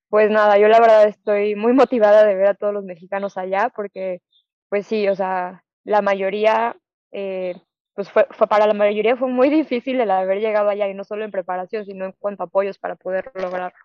pues 0.08 0.30
nada, 0.30 0.58
yo 0.58 0.68
la 0.68 0.80
verdad 0.80 1.06
estoy 1.08 1.56
muy 1.56 1.72
motivada 1.74 2.24
de 2.26 2.34
ver 2.34 2.48
a 2.48 2.54
todos 2.54 2.74
los 2.74 2.84
mexicanos 2.84 3.36
allá 3.38 3.70
porque, 3.74 4.20
pues 4.68 4.86
sí, 4.86 5.08
o 5.08 5.14
sea, 5.16 5.64
la 5.84 6.02
mayoría, 6.02 6.76
eh, 7.12 7.54
pues 7.94 8.10
fue, 8.10 8.26
fue, 8.30 8.46
para 8.48 8.66
la 8.66 8.74
mayoría 8.74 9.16
fue 9.16 9.28
muy 9.28 9.50
difícil 9.50 10.00
el 10.00 10.10
haber 10.10 10.40
llegado 10.40 10.70
allá 10.70 10.88
y 10.88 10.94
no 10.94 11.04
solo 11.04 11.24
en 11.24 11.30
preparación, 11.32 11.84
sino 11.86 12.06
en 12.06 12.12
cuanto 12.18 12.44
a 12.44 12.46
apoyos 12.46 12.78
para 12.78 12.96
poder 12.96 13.30
lograrlo. 13.34 13.78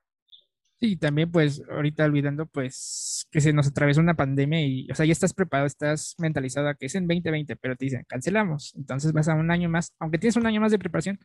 Sí, 0.79 0.97
también 0.97 1.31
pues 1.31 1.63
ahorita 1.69 2.03
olvidando 2.03 2.47
pues 2.47 3.27
que 3.31 3.39
se 3.39 3.53
nos 3.53 3.67
atravesó 3.67 4.01
una 4.01 4.15
pandemia 4.15 4.61
y, 4.61 4.87
o 4.91 4.95
sea, 4.95 5.05
ya 5.05 5.13
estás 5.13 5.33
preparado, 5.33 5.67
estás 5.67 6.15
mentalizado 6.17 6.67
a 6.67 6.75
que 6.75 6.87
es 6.87 6.95
en 6.95 7.07
2020, 7.07 7.55
pero 7.55 7.75
te 7.75 7.85
dicen, 7.85 8.03
cancelamos, 8.07 8.75
entonces 8.75 9.13
vas 9.13 9.29
a 9.29 9.35
un 9.35 9.51
año 9.51 9.69
más, 9.69 9.93
aunque 9.99 10.17
tienes 10.17 10.35
un 10.35 10.45
año 10.45 10.59
más 10.59 10.71
de 10.71 10.79
preparación, 10.79 11.17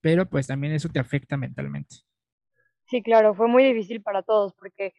pero 0.00 0.28
pues 0.28 0.46
también 0.46 0.72
eso 0.72 0.88
te 0.88 1.00
afecta 1.00 1.36
mentalmente. 1.36 1.96
Sí, 2.86 3.02
claro, 3.02 3.34
fue 3.34 3.48
muy 3.48 3.64
difícil 3.64 4.02
para 4.02 4.22
todos 4.22 4.54
porque, 4.54 4.94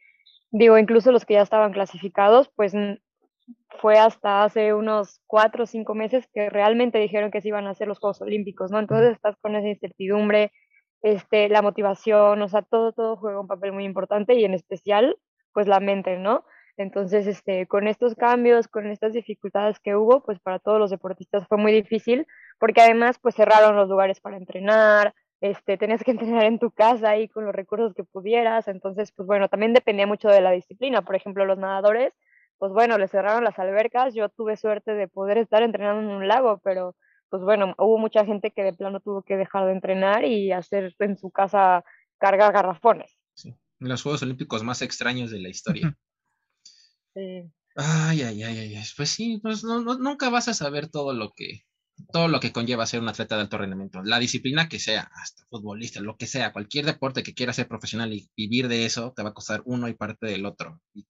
digo, 0.50 0.76
incluso 0.76 1.10
los 1.10 1.24
que 1.24 1.34
ya 1.34 1.42
estaban 1.42 1.72
clasificados, 1.72 2.50
pues 2.54 2.74
fue 3.80 3.98
hasta 3.98 4.44
hace 4.44 4.74
unos 4.74 5.20
cuatro 5.26 5.64
o 5.64 5.66
cinco 5.66 5.94
meses 5.94 6.26
que 6.32 6.50
realmente 6.50 6.98
dijeron 6.98 7.30
que 7.30 7.40
se 7.40 7.48
iban 7.48 7.66
a 7.66 7.70
hacer 7.70 7.88
los 7.88 7.98
Juegos 7.98 8.20
Olímpicos, 8.20 8.70
¿no? 8.70 8.78
Entonces 8.78 9.12
estás 9.12 9.36
con 9.40 9.56
esa 9.56 9.68
incertidumbre, 9.68 10.52
este, 11.04 11.50
la 11.50 11.60
motivación, 11.60 12.40
o 12.40 12.48
sea, 12.48 12.62
todo, 12.62 12.92
todo 12.92 13.16
juega 13.16 13.38
un 13.38 13.46
papel 13.46 13.72
muy 13.72 13.84
importante 13.84 14.34
y 14.34 14.44
en 14.46 14.54
especial, 14.54 15.18
pues 15.52 15.68
la 15.68 15.78
mente, 15.78 16.18
¿no? 16.18 16.44
Entonces, 16.78 17.26
este, 17.26 17.66
con 17.66 17.86
estos 17.88 18.14
cambios, 18.14 18.68
con 18.68 18.86
estas 18.86 19.12
dificultades 19.12 19.78
que 19.80 19.96
hubo, 19.96 20.22
pues 20.24 20.40
para 20.40 20.58
todos 20.58 20.78
los 20.80 20.90
deportistas 20.90 21.46
fue 21.46 21.58
muy 21.58 21.72
difícil, 21.72 22.26
porque 22.58 22.80
además, 22.80 23.18
pues 23.20 23.34
cerraron 23.34 23.76
los 23.76 23.90
lugares 23.90 24.20
para 24.20 24.38
entrenar, 24.38 25.14
este, 25.42 25.76
tenías 25.76 26.02
que 26.02 26.10
entrenar 26.12 26.44
en 26.44 26.58
tu 26.58 26.70
casa 26.70 27.10
ahí 27.10 27.28
con 27.28 27.44
los 27.44 27.54
recursos 27.54 27.92
que 27.94 28.04
pudieras, 28.04 28.66
entonces, 28.66 29.12
pues 29.12 29.26
bueno, 29.26 29.48
también 29.50 29.74
dependía 29.74 30.06
mucho 30.06 30.28
de 30.28 30.40
la 30.40 30.52
disciplina, 30.52 31.02
por 31.02 31.16
ejemplo, 31.16 31.44
los 31.44 31.58
nadadores, 31.58 32.14
pues 32.56 32.72
bueno, 32.72 32.96
les 32.96 33.10
cerraron 33.10 33.44
las 33.44 33.58
albercas, 33.58 34.14
yo 34.14 34.30
tuve 34.30 34.56
suerte 34.56 34.94
de 34.94 35.06
poder 35.06 35.36
estar 35.36 35.62
entrenando 35.62 36.00
en 36.00 36.16
un 36.16 36.28
lago, 36.28 36.60
pero 36.64 36.96
pues 37.30 37.42
bueno, 37.42 37.74
hubo 37.78 37.98
mucha 37.98 38.24
gente 38.24 38.50
que 38.50 38.62
de 38.62 38.72
plano 38.72 39.00
tuvo 39.00 39.22
que 39.22 39.36
dejar 39.36 39.66
de 39.66 39.72
entrenar 39.72 40.24
y 40.24 40.52
hacer 40.52 40.94
en 40.98 41.16
su 41.16 41.30
casa 41.30 41.84
cargar 42.18 42.52
garrafones. 42.52 43.18
Sí, 43.34 43.54
los 43.78 44.02
Juegos 44.02 44.22
Olímpicos 44.22 44.62
más 44.62 44.82
extraños 44.82 45.30
de 45.30 45.40
la 45.40 45.48
historia. 45.48 45.96
Sí. 47.14 47.50
Ay, 47.76 48.22
ay, 48.22 48.42
ay, 48.42 48.58
ay, 48.76 48.84
pues 48.96 49.10
sí, 49.10 49.38
pues 49.42 49.62
no, 49.64 49.80
nunca 49.80 50.30
vas 50.30 50.48
a 50.48 50.54
saber 50.54 50.88
todo 50.88 51.12
lo 51.12 51.32
que, 51.32 51.64
todo 52.12 52.28
lo 52.28 52.40
que 52.40 52.52
conlleva 52.52 52.86
ser 52.86 53.00
un 53.00 53.08
atleta 53.08 53.36
de 53.36 53.42
alto 53.42 53.58
rendimiento, 53.58 54.02
la 54.02 54.18
disciplina 54.18 54.68
que 54.68 54.78
sea, 54.78 55.10
hasta 55.14 55.44
futbolista, 55.46 56.00
lo 56.00 56.16
que 56.16 56.26
sea, 56.26 56.52
cualquier 56.52 56.86
deporte 56.86 57.22
que 57.22 57.34
quiera 57.34 57.52
ser 57.52 57.68
profesional 57.68 58.12
y 58.12 58.28
vivir 58.36 58.68
de 58.68 58.84
eso, 58.84 59.12
te 59.14 59.22
va 59.22 59.30
a 59.30 59.34
costar 59.34 59.62
uno 59.64 59.88
y 59.88 59.94
parte 59.94 60.26
del 60.26 60.46
otro. 60.46 60.80
Y 60.92 61.06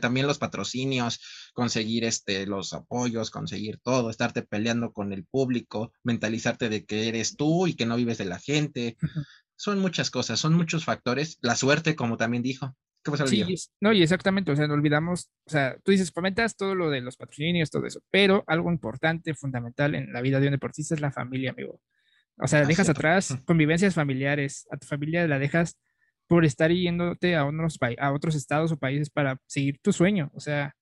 también 0.00 0.26
los 0.26 0.38
patrocinios, 0.38 1.20
conseguir 1.52 2.04
este, 2.04 2.46
los 2.46 2.72
apoyos, 2.72 3.30
conseguir 3.30 3.78
todo, 3.82 4.10
estarte 4.10 4.42
peleando 4.42 4.92
con 4.92 5.12
el 5.12 5.24
público, 5.24 5.92
mentalizarte 6.02 6.68
de 6.68 6.84
que 6.84 7.08
eres 7.08 7.36
tú 7.36 7.66
y 7.66 7.74
que 7.74 7.86
no 7.86 7.96
vives 7.96 8.18
de 8.18 8.24
la 8.24 8.38
gente. 8.38 8.96
Son 9.56 9.78
muchas 9.78 10.10
cosas, 10.10 10.40
son 10.40 10.54
muchos 10.54 10.84
factores. 10.84 11.38
La 11.40 11.56
suerte, 11.56 11.94
como 11.94 12.16
también 12.16 12.42
dijo, 12.42 12.74
Sí, 13.26 13.54
no, 13.80 13.92
y 13.92 14.02
exactamente, 14.02 14.52
o 14.52 14.56
sea, 14.56 14.68
no 14.68 14.74
olvidamos, 14.74 15.30
o 15.44 15.50
sea, 15.50 15.76
tú 15.82 15.90
dices, 15.90 16.12
comentas 16.12 16.56
todo 16.56 16.74
lo 16.74 16.88
de 16.88 17.00
los 17.00 17.16
patrocinios, 17.16 17.70
todo 17.70 17.86
eso, 17.86 18.00
pero 18.10 18.44
algo 18.46 18.70
importante, 18.70 19.34
fundamental 19.34 19.94
en 19.94 20.12
la 20.12 20.20
vida 20.20 20.38
de 20.38 20.46
un 20.46 20.52
deportista 20.52 20.94
es 20.94 21.00
la 21.00 21.10
familia, 21.10 21.50
amigo. 21.50 21.80
O 22.38 22.46
sea, 22.46 22.64
dejas 22.64 22.88
atrás 22.88 23.36
convivencias 23.46 23.94
familiares, 23.94 24.66
a 24.70 24.76
tu 24.76 24.86
familia 24.86 25.26
la 25.26 25.38
dejas 25.38 25.78
por 26.28 26.44
estar 26.44 26.70
yéndote 26.70 27.36
a, 27.36 27.44
unos, 27.44 27.78
a 27.98 28.12
otros 28.12 28.34
estados 28.34 28.72
o 28.72 28.78
países 28.78 29.10
para 29.10 29.38
seguir 29.46 29.78
tu 29.82 29.92
sueño. 29.92 30.30
O 30.34 30.40
sea, 30.40 30.74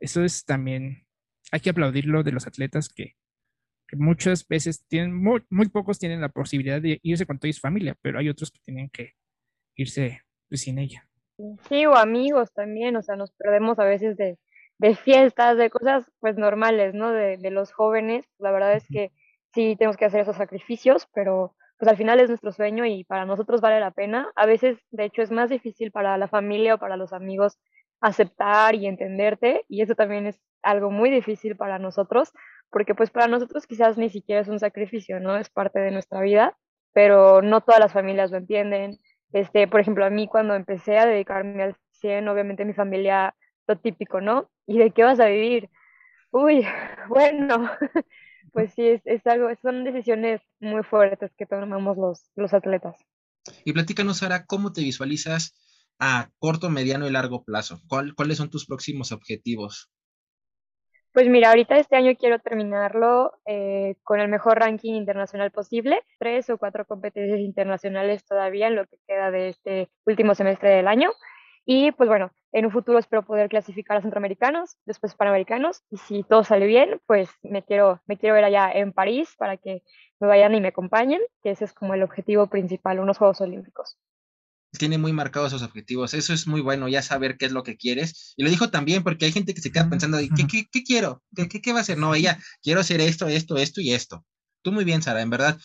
eso 0.00 0.24
es 0.24 0.44
también, 0.44 1.06
hay 1.50 1.60
que 1.60 1.70
aplaudirlo 1.70 2.22
de 2.22 2.32
los 2.32 2.46
atletas 2.46 2.88
que, 2.88 3.16
que 3.88 3.96
muchas 3.96 4.46
veces 4.46 4.84
tienen, 4.88 5.14
muy, 5.14 5.42
muy, 5.48 5.68
pocos 5.68 5.98
tienen 5.98 6.20
la 6.20 6.28
posibilidad 6.28 6.80
de 6.80 6.98
irse 7.02 7.26
con 7.26 7.38
toda 7.38 7.52
su 7.52 7.60
familia, 7.60 7.96
pero 8.02 8.18
hay 8.18 8.28
otros 8.28 8.50
que 8.50 8.60
tienen 8.60 8.90
que 8.90 9.14
irse 9.76 10.22
pues, 10.48 10.62
sin 10.62 10.78
ella. 10.78 11.08
Sí, 11.68 11.86
o 11.86 11.94
amigos 11.96 12.52
también, 12.52 12.96
o 12.96 13.02
sea, 13.02 13.16
nos 13.16 13.32
perdemos 13.32 13.78
a 13.78 13.84
veces 13.84 14.16
de, 14.16 14.38
de 14.78 14.94
fiestas, 14.94 15.56
de 15.56 15.70
cosas 15.70 16.10
pues 16.20 16.36
normales, 16.36 16.94
¿no? 16.94 17.10
De, 17.12 17.36
de 17.38 17.50
los 17.50 17.72
jóvenes. 17.72 18.26
La 18.38 18.50
verdad 18.52 18.74
es 18.74 18.86
que 18.88 19.12
sí 19.54 19.76
tenemos 19.78 19.96
que 19.96 20.04
hacer 20.04 20.20
esos 20.20 20.36
sacrificios, 20.36 21.08
pero 21.14 21.54
pues 21.78 21.90
al 21.90 21.96
final 21.96 22.20
es 22.20 22.28
nuestro 22.28 22.52
sueño 22.52 22.84
y 22.86 23.04
para 23.04 23.24
nosotros 23.26 23.60
vale 23.60 23.80
la 23.80 23.90
pena. 23.90 24.30
A 24.36 24.46
veces, 24.46 24.78
de 24.90 25.04
hecho, 25.04 25.22
es 25.22 25.30
más 25.30 25.50
difícil 25.50 25.90
para 25.90 26.16
la 26.18 26.28
familia 26.28 26.74
o 26.74 26.78
para 26.78 26.96
los 26.96 27.12
amigos 27.12 27.58
aceptar 28.00 28.74
y 28.74 28.86
entenderte 28.86 29.64
y 29.68 29.82
eso 29.82 29.94
también 29.94 30.26
es 30.26 30.40
algo 30.62 30.90
muy 30.90 31.10
difícil 31.10 31.56
para 31.56 31.78
nosotros, 31.78 32.32
porque 32.70 32.94
pues 32.94 33.10
para 33.10 33.28
nosotros 33.28 33.66
quizás 33.66 33.98
ni 33.98 34.10
siquiera 34.10 34.40
es 34.40 34.48
un 34.48 34.60
sacrificio, 34.60 35.18
¿no? 35.20 35.36
Es 35.36 35.50
parte 35.50 35.80
de 35.80 35.90
nuestra 35.90 36.20
vida, 36.20 36.56
pero 36.92 37.42
no 37.42 37.60
todas 37.62 37.80
las 37.80 37.92
familias 37.92 38.30
lo 38.30 38.38
entienden, 38.38 38.98
este, 39.32 39.66
por 39.68 39.80
ejemplo, 39.80 40.04
a 40.04 40.10
mí 40.10 40.28
cuando 40.28 40.54
empecé 40.54 40.98
a 40.98 41.06
dedicarme 41.06 41.62
al 41.62 41.76
100, 41.92 42.28
obviamente 42.28 42.64
mi 42.64 42.74
familia, 42.74 43.34
lo 43.66 43.78
típico, 43.78 44.20
¿no? 44.20 44.50
¿Y 44.66 44.78
de 44.78 44.90
qué 44.90 45.04
vas 45.04 45.20
a 45.20 45.26
vivir? 45.26 45.70
Uy, 46.30 46.64
bueno, 47.08 47.70
pues 48.52 48.72
sí, 48.74 49.00
es, 49.04 49.26
algo, 49.26 49.48
son 49.62 49.84
decisiones 49.84 50.40
muy 50.60 50.82
fuertes 50.82 51.32
que 51.36 51.46
tomamos 51.46 51.96
los, 51.96 52.30
los 52.36 52.52
atletas. 52.54 52.96
Y 53.64 53.72
platícanos, 53.72 54.18
Sara, 54.18 54.46
¿cómo 54.46 54.72
te 54.72 54.82
visualizas 54.82 55.54
a 55.98 56.30
corto, 56.38 56.70
mediano 56.70 57.06
y 57.06 57.12
largo 57.12 57.44
plazo? 57.44 57.80
¿Cuáles 57.88 58.36
son 58.36 58.50
tus 58.50 58.66
próximos 58.66 59.12
objetivos? 59.12 59.90
Pues 61.12 61.28
mira, 61.28 61.50
ahorita 61.50 61.76
este 61.76 61.96
año 61.96 62.12
quiero 62.18 62.38
terminarlo 62.38 63.32
eh, 63.44 63.96
con 64.02 64.18
el 64.20 64.28
mejor 64.28 64.58
ranking 64.58 64.94
internacional 64.94 65.50
posible, 65.50 66.00
tres 66.18 66.48
o 66.48 66.56
cuatro 66.56 66.86
competencias 66.86 67.38
internacionales 67.40 68.24
todavía 68.24 68.68
en 68.68 68.76
lo 68.76 68.86
que 68.86 68.96
queda 69.06 69.30
de 69.30 69.50
este 69.50 69.90
último 70.06 70.34
semestre 70.34 70.70
del 70.70 70.88
año. 70.88 71.10
Y 71.66 71.92
pues 71.92 72.08
bueno, 72.08 72.30
en 72.52 72.64
un 72.64 72.72
futuro 72.72 72.98
espero 72.98 73.24
poder 73.24 73.50
clasificar 73.50 73.98
a 73.98 74.00
centroamericanos, 74.00 74.78
después 74.86 75.14
panamericanos, 75.14 75.82
y 75.90 75.98
si 75.98 76.22
todo 76.24 76.44
sale 76.44 76.66
bien, 76.66 77.00
pues 77.06 77.30
me 77.42 77.62
quiero, 77.62 78.00
me 78.06 78.16
quiero 78.16 78.34
ver 78.34 78.44
allá 78.44 78.72
en 78.72 78.92
París 78.92 79.34
para 79.38 79.58
que 79.58 79.82
me 80.18 80.28
vayan 80.28 80.54
y 80.54 80.62
me 80.62 80.68
acompañen, 80.68 81.20
que 81.42 81.50
ese 81.50 81.66
es 81.66 81.74
como 81.74 81.92
el 81.92 82.02
objetivo 82.02 82.46
principal, 82.46 83.00
unos 83.00 83.18
Juegos 83.18 83.40
Olímpicos 83.42 83.98
tiene 84.78 84.98
muy 84.98 85.12
marcados 85.12 85.52
esos 85.52 85.62
objetivos. 85.62 86.14
Eso 86.14 86.32
es 86.32 86.46
muy 86.46 86.60
bueno, 86.60 86.88
ya 86.88 87.02
saber 87.02 87.36
qué 87.36 87.46
es 87.46 87.52
lo 87.52 87.62
que 87.62 87.76
quieres. 87.76 88.34
Y 88.36 88.42
lo 88.42 88.50
dijo 88.50 88.70
también 88.70 89.02
porque 89.02 89.26
hay 89.26 89.32
gente 89.32 89.54
que 89.54 89.60
se 89.60 89.70
queda 89.70 89.90
pensando, 89.90 90.18
¿qué, 90.18 90.46
qué, 90.46 90.66
qué 90.70 90.82
quiero? 90.82 91.22
¿Qué, 91.36 91.48
¿Qué, 91.48 91.60
qué, 91.60 91.72
va 91.72 91.80
a 91.80 91.82
hacer? 91.82 91.98
No, 91.98 92.14
ella, 92.14 92.38
quiero 92.62 92.80
hacer 92.80 93.00
esto, 93.00 93.28
esto, 93.28 93.56
esto 93.58 93.80
y 93.80 93.92
esto. 93.92 94.24
Tú 94.62 94.72
muy 94.72 94.84
bien, 94.84 95.02
Sara, 95.02 95.22
en 95.22 95.30
verdad 95.30 95.58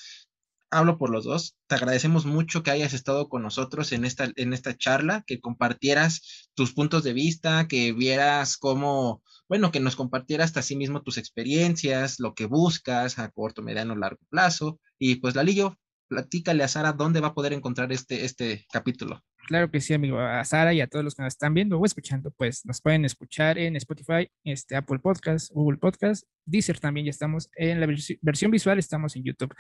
hablo 0.70 0.98
por 0.98 1.10
los 1.10 1.26
dos. 1.26 1.56
Te 1.68 1.76
agradecemos 1.76 2.26
mucho 2.26 2.64
que 2.64 2.72
hayas 2.72 2.94
estado 2.94 3.30
con 3.30 3.42
nosotros 3.44 3.92
en 3.92 4.06
esta, 4.06 4.32
en 4.36 4.54
esta 4.54 4.78
charla, 4.78 5.24
que 5.26 5.40
compartieras 5.40 6.50
tus 6.56 6.74
puntos 6.74 7.04
de 7.04 7.14
vista, 7.14 7.68
que 7.68 7.94
vieras 7.94 8.58
cómo, 8.58 9.24
bueno, 9.48 9.72
que 9.72 9.80
nos 9.80 9.96
compartieras 9.96 10.48
hasta 10.48 10.62
sí 10.62 10.76
mismo 10.76 11.02
tus 11.02 11.18
experiencias, 11.18 12.20
lo 12.20 12.34
que 12.34 12.46
buscas 12.46 13.20
a 13.20 13.30
corto, 13.30 13.62
mediano, 13.62 13.96
largo 13.96 14.22
plazo. 14.30 14.80
Y 15.00 15.16
pues, 15.16 15.36
Lalillo, 15.36 15.78
platícale 16.08 16.64
a 16.64 16.68
Sara 16.68 16.94
dónde 16.94 17.20
va 17.20 17.30
a 17.30 17.34
poder 17.34 17.54
encontrar 17.54 17.92
este, 17.92 18.26
este 18.26 18.66
capítulo. 18.72 19.24
Claro 19.48 19.72
que 19.72 19.80
sí, 19.80 19.94
amigo. 19.94 20.20
A 20.20 20.44
Sara 20.44 20.74
y 20.74 20.82
a 20.82 20.88
todos 20.88 21.06
los 21.06 21.16
que 21.16 21.24
nos 21.24 21.34
están 21.34 21.54
viendo 21.54 21.80
o 21.80 21.86
escuchando, 21.86 22.32
pues 22.32 22.66
nos 22.66 22.82
pueden 22.82 23.06
escuchar 23.06 23.58
en 23.58 23.76
Spotify, 23.78 24.30
este, 24.44 24.76
Apple 24.76 25.00
Podcast, 25.00 25.52
Google 25.52 25.78
Podcast, 25.78 26.26
Deezer 26.46 26.80
también 26.80 27.06
ya 27.06 27.12
estamos 27.12 27.50
en 27.56 27.80
la 27.80 27.88
versión 28.22 28.52
visual, 28.52 28.78
estamos 28.78 29.16
en 29.16 29.24
YouTube. 29.24 29.54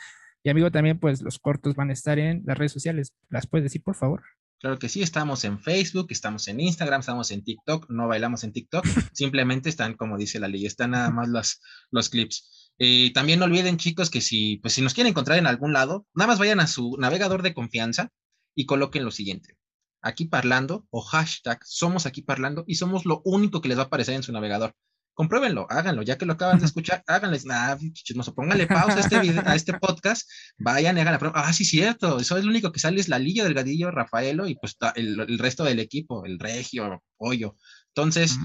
Y 0.43 0.49
amigo, 0.49 0.71
también 0.71 0.99
pues 0.99 1.21
los 1.21 1.39
cortos 1.39 1.75
van 1.75 1.89
a 1.89 1.93
estar 1.93 2.19
en 2.19 2.43
las 2.45 2.57
redes 2.57 2.73
sociales. 2.73 3.13
¿Las 3.29 3.47
puedes 3.47 3.63
decir, 3.63 3.81
por 3.81 3.95
favor? 3.95 4.23
Claro 4.59 4.79
que 4.79 4.89
sí, 4.89 5.03
estamos 5.03 5.43
en 5.43 5.59
Facebook, 5.59 6.07
estamos 6.09 6.47
en 6.47 6.59
Instagram, 6.59 7.01
estamos 7.01 7.29
en 7.29 7.43
TikTok, 7.43 7.89
no 7.89 8.07
bailamos 8.07 8.43
en 8.43 8.53
TikTok, 8.53 8.83
simplemente 9.13 9.69
están, 9.69 9.93
como 9.93 10.17
dice 10.17 10.39
la 10.39 10.47
ley, 10.47 10.65
están 10.65 10.91
nada 10.91 11.11
más 11.11 11.29
los, 11.29 11.61
los 11.91 12.09
clips. 12.09 12.56
Y 12.77 13.11
también 13.11 13.39
no 13.39 13.45
olviden, 13.45 13.77
chicos, 13.77 14.09
que 14.09 14.21
si, 14.21 14.57
pues, 14.57 14.73
si 14.73 14.81
nos 14.81 14.93
quieren 14.93 15.11
encontrar 15.11 15.37
en 15.39 15.47
algún 15.47 15.73
lado, 15.73 16.05
nada 16.13 16.27
más 16.27 16.39
vayan 16.39 16.59
a 16.59 16.67
su 16.67 16.95
navegador 16.97 17.41
de 17.41 17.53
confianza 17.53 18.09
y 18.55 18.65
coloquen 18.65 19.03
lo 19.03 19.11
siguiente. 19.11 19.57
Aquí 20.01 20.25
parlando 20.25 20.85
o 20.91 21.01
hashtag 21.01 21.59
somos 21.65 22.05
aquí 22.05 22.21
parlando 22.21 22.63
y 22.67 22.75
somos 22.75 23.05
lo 23.05 23.21
único 23.25 23.61
que 23.61 23.69
les 23.69 23.77
va 23.77 23.83
a 23.83 23.85
aparecer 23.85 24.15
en 24.15 24.23
su 24.23 24.31
navegador 24.31 24.75
compruébenlo, 25.17 25.65
háganlo, 25.71 26.03
ya 26.03 26.15
que 26.15 26.27
lo 26.27 26.33
acaban 26.33 26.59
de 26.59 26.67
escuchar, 26.67 27.03
háganles, 27.07 27.43
nada, 27.43 27.75
chismoso, 27.91 28.35
pónganle 28.35 28.67
pausa 28.67 28.97
a 28.97 28.99
este, 28.99 29.15
a 29.15 29.55
este 29.55 29.73
podcast, 29.73 30.29
vayan 30.59 30.95
y 30.95 31.01
hagan 31.01 31.13
la 31.13 31.19
prueba. 31.19 31.41
Ah, 31.43 31.51
sí, 31.53 31.65
cierto, 31.65 32.19
eso 32.19 32.37
es 32.37 32.45
lo 32.45 32.51
único 32.51 32.71
que 32.71 32.79
sale 32.79 33.01
es 33.01 33.09
la 33.09 33.17
Lilla 33.17 33.43
Delgadillo, 33.43 33.89
Rafaelo 33.89 34.47
y 34.47 34.55
pues 34.55 34.77
el, 34.93 35.19
el, 35.19 35.39
resto 35.39 35.63
del 35.63 35.79
equipo, 35.79 36.23
el 36.23 36.37
Regio, 36.37 37.03
Pollo. 37.17 37.55
Entonces, 37.95 38.37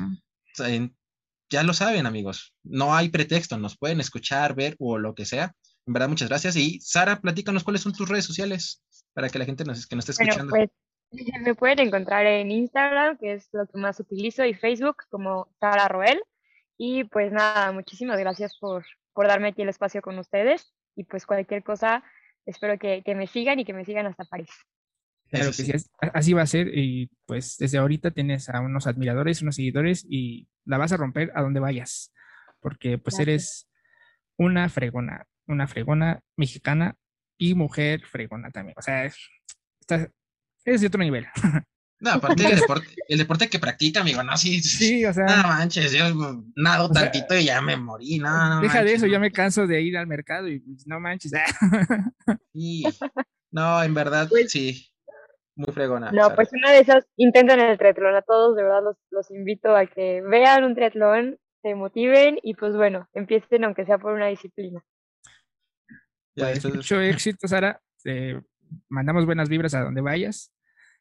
ya 1.53 1.63
lo 1.63 1.75
saben, 1.75 2.07
amigos, 2.07 2.55
no 2.65 2.95
hay 2.95 3.11
pretexto, 3.11 3.57
nos 3.59 3.79
pueden 3.79 4.01
escuchar, 4.01 4.55
ver 4.55 4.75
o 4.79 4.99
lo 4.99 5.15
que 5.15 5.25
sea. 5.25 5.55
En 5.87 5.93
verdad, 5.93 6.09
muchas 6.09 6.29
gracias. 6.29 6.57
Y 6.57 6.81
Sara, 6.81 7.21
platícanos 7.21 7.63
cuáles 7.63 7.83
son 7.83 7.93
tus 7.93 8.09
redes 8.09 8.25
sociales 8.25 8.83
para 9.13 9.29
que 9.29 9.39
la 9.39 9.45
gente 9.45 9.65
nos, 9.65 9.87
que 9.87 9.95
nos 9.95 10.09
esté 10.09 10.25
escuchando. 10.25 10.51
Bueno, 10.51 10.71
pues, 11.11 11.43
me 11.43 11.55
pueden 11.55 11.81
encontrar 11.81 12.27
en 12.27 12.51
Instagram, 12.51 13.19
que 13.19 13.35
es 13.35 13.49
lo 13.53 13.67
que 13.67 13.79
más 13.79 14.01
utilizo, 14.01 14.45
y 14.45 14.55
Facebook 14.55 14.97
como 15.11 15.55
Sara 15.61 15.89
Roel. 15.89 16.21
Y 16.79 17.05
pues 17.05 17.31
nada, 17.31 17.71
muchísimas 17.71 18.19
gracias 18.19 18.57
por, 18.59 18.85
por 19.13 19.29
darme 19.29 19.49
aquí 19.49 19.63
el 19.63 19.69
espacio 19.69 20.03
con 20.03 20.19
ustedes 20.19 20.73
y 20.97 21.05
pues 21.05 21.27
cualquier 21.27 21.63
cosa, 21.63 22.03
espero 22.47 22.79
que, 22.79 23.03
que 23.05 23.15
me 23.15 23.27
sigan 23.27 23.61
y 23.61 23.65
que 23.65 23.73
me 23.73 23.85
sigan 23.85 24.07
hasta 24.07 24.25
París. 24.25 24.51
Claro 25.33 25.51
que 25.51 25.63
sí, 25.63 25.73
así 26.13 26.35
va 26.35 26.43
a 26.43 26.47
ser 26.47 26.77
y 26.77 27.11
pues 27.25 27.57
desde 27.57 27.79
ahorita 27.79 28.11
tienes 28.11 28.51
a 28.51 28.61
unos 28.61 28.87
admiradores, 28.87 29.41
unos 29.41 29.57
seguidores 29.57 30.05
y 30.07 30.47
la 30.67 30.77
vas 30.77 30.93
a 30.93 30.99
romper 30.99 31.33
a 31.35 31.41
donde 31.41 31.59
vayas, 31.59 32.13
porque 32.61 32.99
pues 32.99 33.19
eres 33.19 33.67
una 34.37 34.69
fregona, 34.69 35.27
una 35.47 35.67
fregona 35.67 36.21
mexicana 36.37 36.97
y 37.39 37.55
mujer 37.55 38.03
fregona 38.05 38.51
también, 38.51 38.75
o 38.79 38.83
sea, 38.83 39.07
estás, 39.07 40.11
es 40.67 40.81
de 40.83 40.87
otro 40.87 41.03
nivel. 41.03 41.27
No, 42.03 42.11
aparte 42.11 42.43
del 42.43 42.59
deporte, 42.59 42.89
el 43.07 43.19
deporte 43.19 43.49
que 43.49 43.61
practica, 43.61 44.01
amigo, 44.01 44.25
no, 44.25 44.37
sí, 44.37 44.61
sí, 44.61 45.05
o 45.05 45.15
sea, 45.15 45.25
no 45.25 45.43
manches, 45.45 45.93
yo 45.93 46.43
nado 46.57 46.91
tantito 46.91 47.39
y 47.39 47.45
ya 47.45 47.61
me 47.63 47.77
morí, 47.77 48.19
no, 48.19 48.61
Deja 48.61 48.83
de 48.83 48.95
eso, 48.95 49.07
yo 49.07 49.21
me 49.21 49.31
canso 49.31 49.69
de 49.69 49.81
ir 49.83 49.97
al 49.97 50.09
mercado 50.09 50.49
y 50.49 50.59
pues, 50.59 50.85
no 50.89 50.99
manches. 50.99 51.31
Sí, 52.53 52.83
no, 53.53 53.85
en 53.85 53.95
verdad, 53.95 54.29
pues 54.29 54.51
sí, 54.51 54.92
muy 55.55 55.73
fregona. 55.73 56.11
No, 56.13 56.35
pues 56.35 56.51
una 56.53 56.73
de 56.73 56.81
esas, 56.81 57.07
intentan 57.17 57.61
el 57.61 57.79
triatlón 57.79 58.15
a 58.15 58.23
todos, 58.23 58.57
de 58.57 58.63
verdad 58.63 58.83
los, 58.83 58.97
los 59.11 59.31
invito 59.31 59.77
a 59.77 59.87
que 59.87 60.23
vean 60.23 60.65
un 60.65 60.75
triatlón, 60.75 61.39
se 61.63 61.75
motiven 61.75 62.39
y 62.43 62.55
pues 62.55 62.77
bueno, 62.77 63.09
empiecen 63.13 63.65
aunque 63.65 63.85
sea 63.85 63.99
por 63.99 64.13
una 64.15 64.29
disciplina. 64.29 64.85
Pues, 66.35 66.65
mucho 66.75 67.01
éxito, 67.01 67.47
Sara, 67.47 67.81
mandamos 68.89 69.27
buenas 69.27 69.49
vibras 69.49 69.75
a 69.75 69.83
donde 69.83 70.01
vayas 70.01 70.53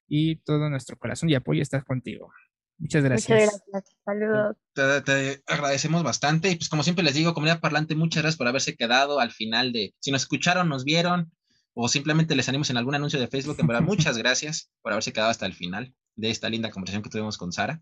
y 0.08 0.38
todo 0.38 0.70
nuestro 0.70 0.98
corazón 0.98 1.30
y 1.30 1.36
apoyo 1.36 1.62
está 1.62 1.82
contigo. 1.82 2.32
Muchas 2.78 3.04
gracias. 3.04 3.40
Muchas 3.40 3.62
gracias. 3.72 3.98
Saludos. 4.04 4.58
Te, 5.06 5.44
agradecemos 5.48 6.04
bastante 6.04 6.50
y 6.50 6.56
pues 6.56 6.68
como 6.68 6.84
siempre 6.84 7.04
les 7.04 7.14
digo, 7.14 7.34
comunidad 7.34 7.60
parlante, 7.60 7.96
muchas 7.96 8.24
gracias 8.24 8.38
por 8.38 8.48
haberse 8.48 8.76
quedado 8.76 9.20
al 9.20 9.32
final 9.32 9.72
de, 9.72 9.94
si 10.00 10.12
nos 10.12 10.24
escucharon, 10.24 10.68
nos 10.68 10.84
vieron 10.84 11.32
o 11.74 11.88
simplemente 11.88 12.36
les 12.36 12.48
animamos 12.50 12.70
en 12.70 12.78
algún 12.78 12.96
anuncio 12.96 13.20
de 13.20 13.28
Facebook, 13.28 13.58
en 13.60 13.68
verdad, 13.68 13.84
muchas 13.84 14.18
gracias 14.18 14.72
por 14.82 14.92
haberse 14.92 15.14
quedado 15.14 15.32
hasta 15.32 15.46
el 15.46 15.54
final 15.54 15.94
de 16.16 16.30
esta 16.30 16.50
linda 16.50 16.72
conversación 16.72 17.04
que 17.04 17.10
tuvimos 17.10 17.38
con 17.38 17.52
Sara. 17.52 17.82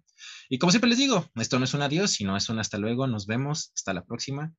Y 0.50 0.60
como 0.60 0.72
siempre 0.72 0.90
les 0.90 1.00
digo, 1.00 1.30
esto 1.36 1.60
no 1.60 1.66
es 1.66 1.74
un 1.74 1.82
adiós, 1.82 2.12
sino 2.12 2.38
es 2.38 2.50
un 2.50 2.60
hasta 2.60 2.78
luego. 2.78 3.08
Nos 3.08 3.26
vemos. 3.26 3.72
Hasta 3.76 3.94
la 3.94 4.04
próxima. 4.04 4.54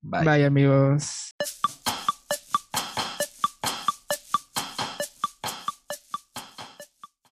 Bye. 0.00 0.24
Bye 0.24 0.44
amigos. 0.44 1.32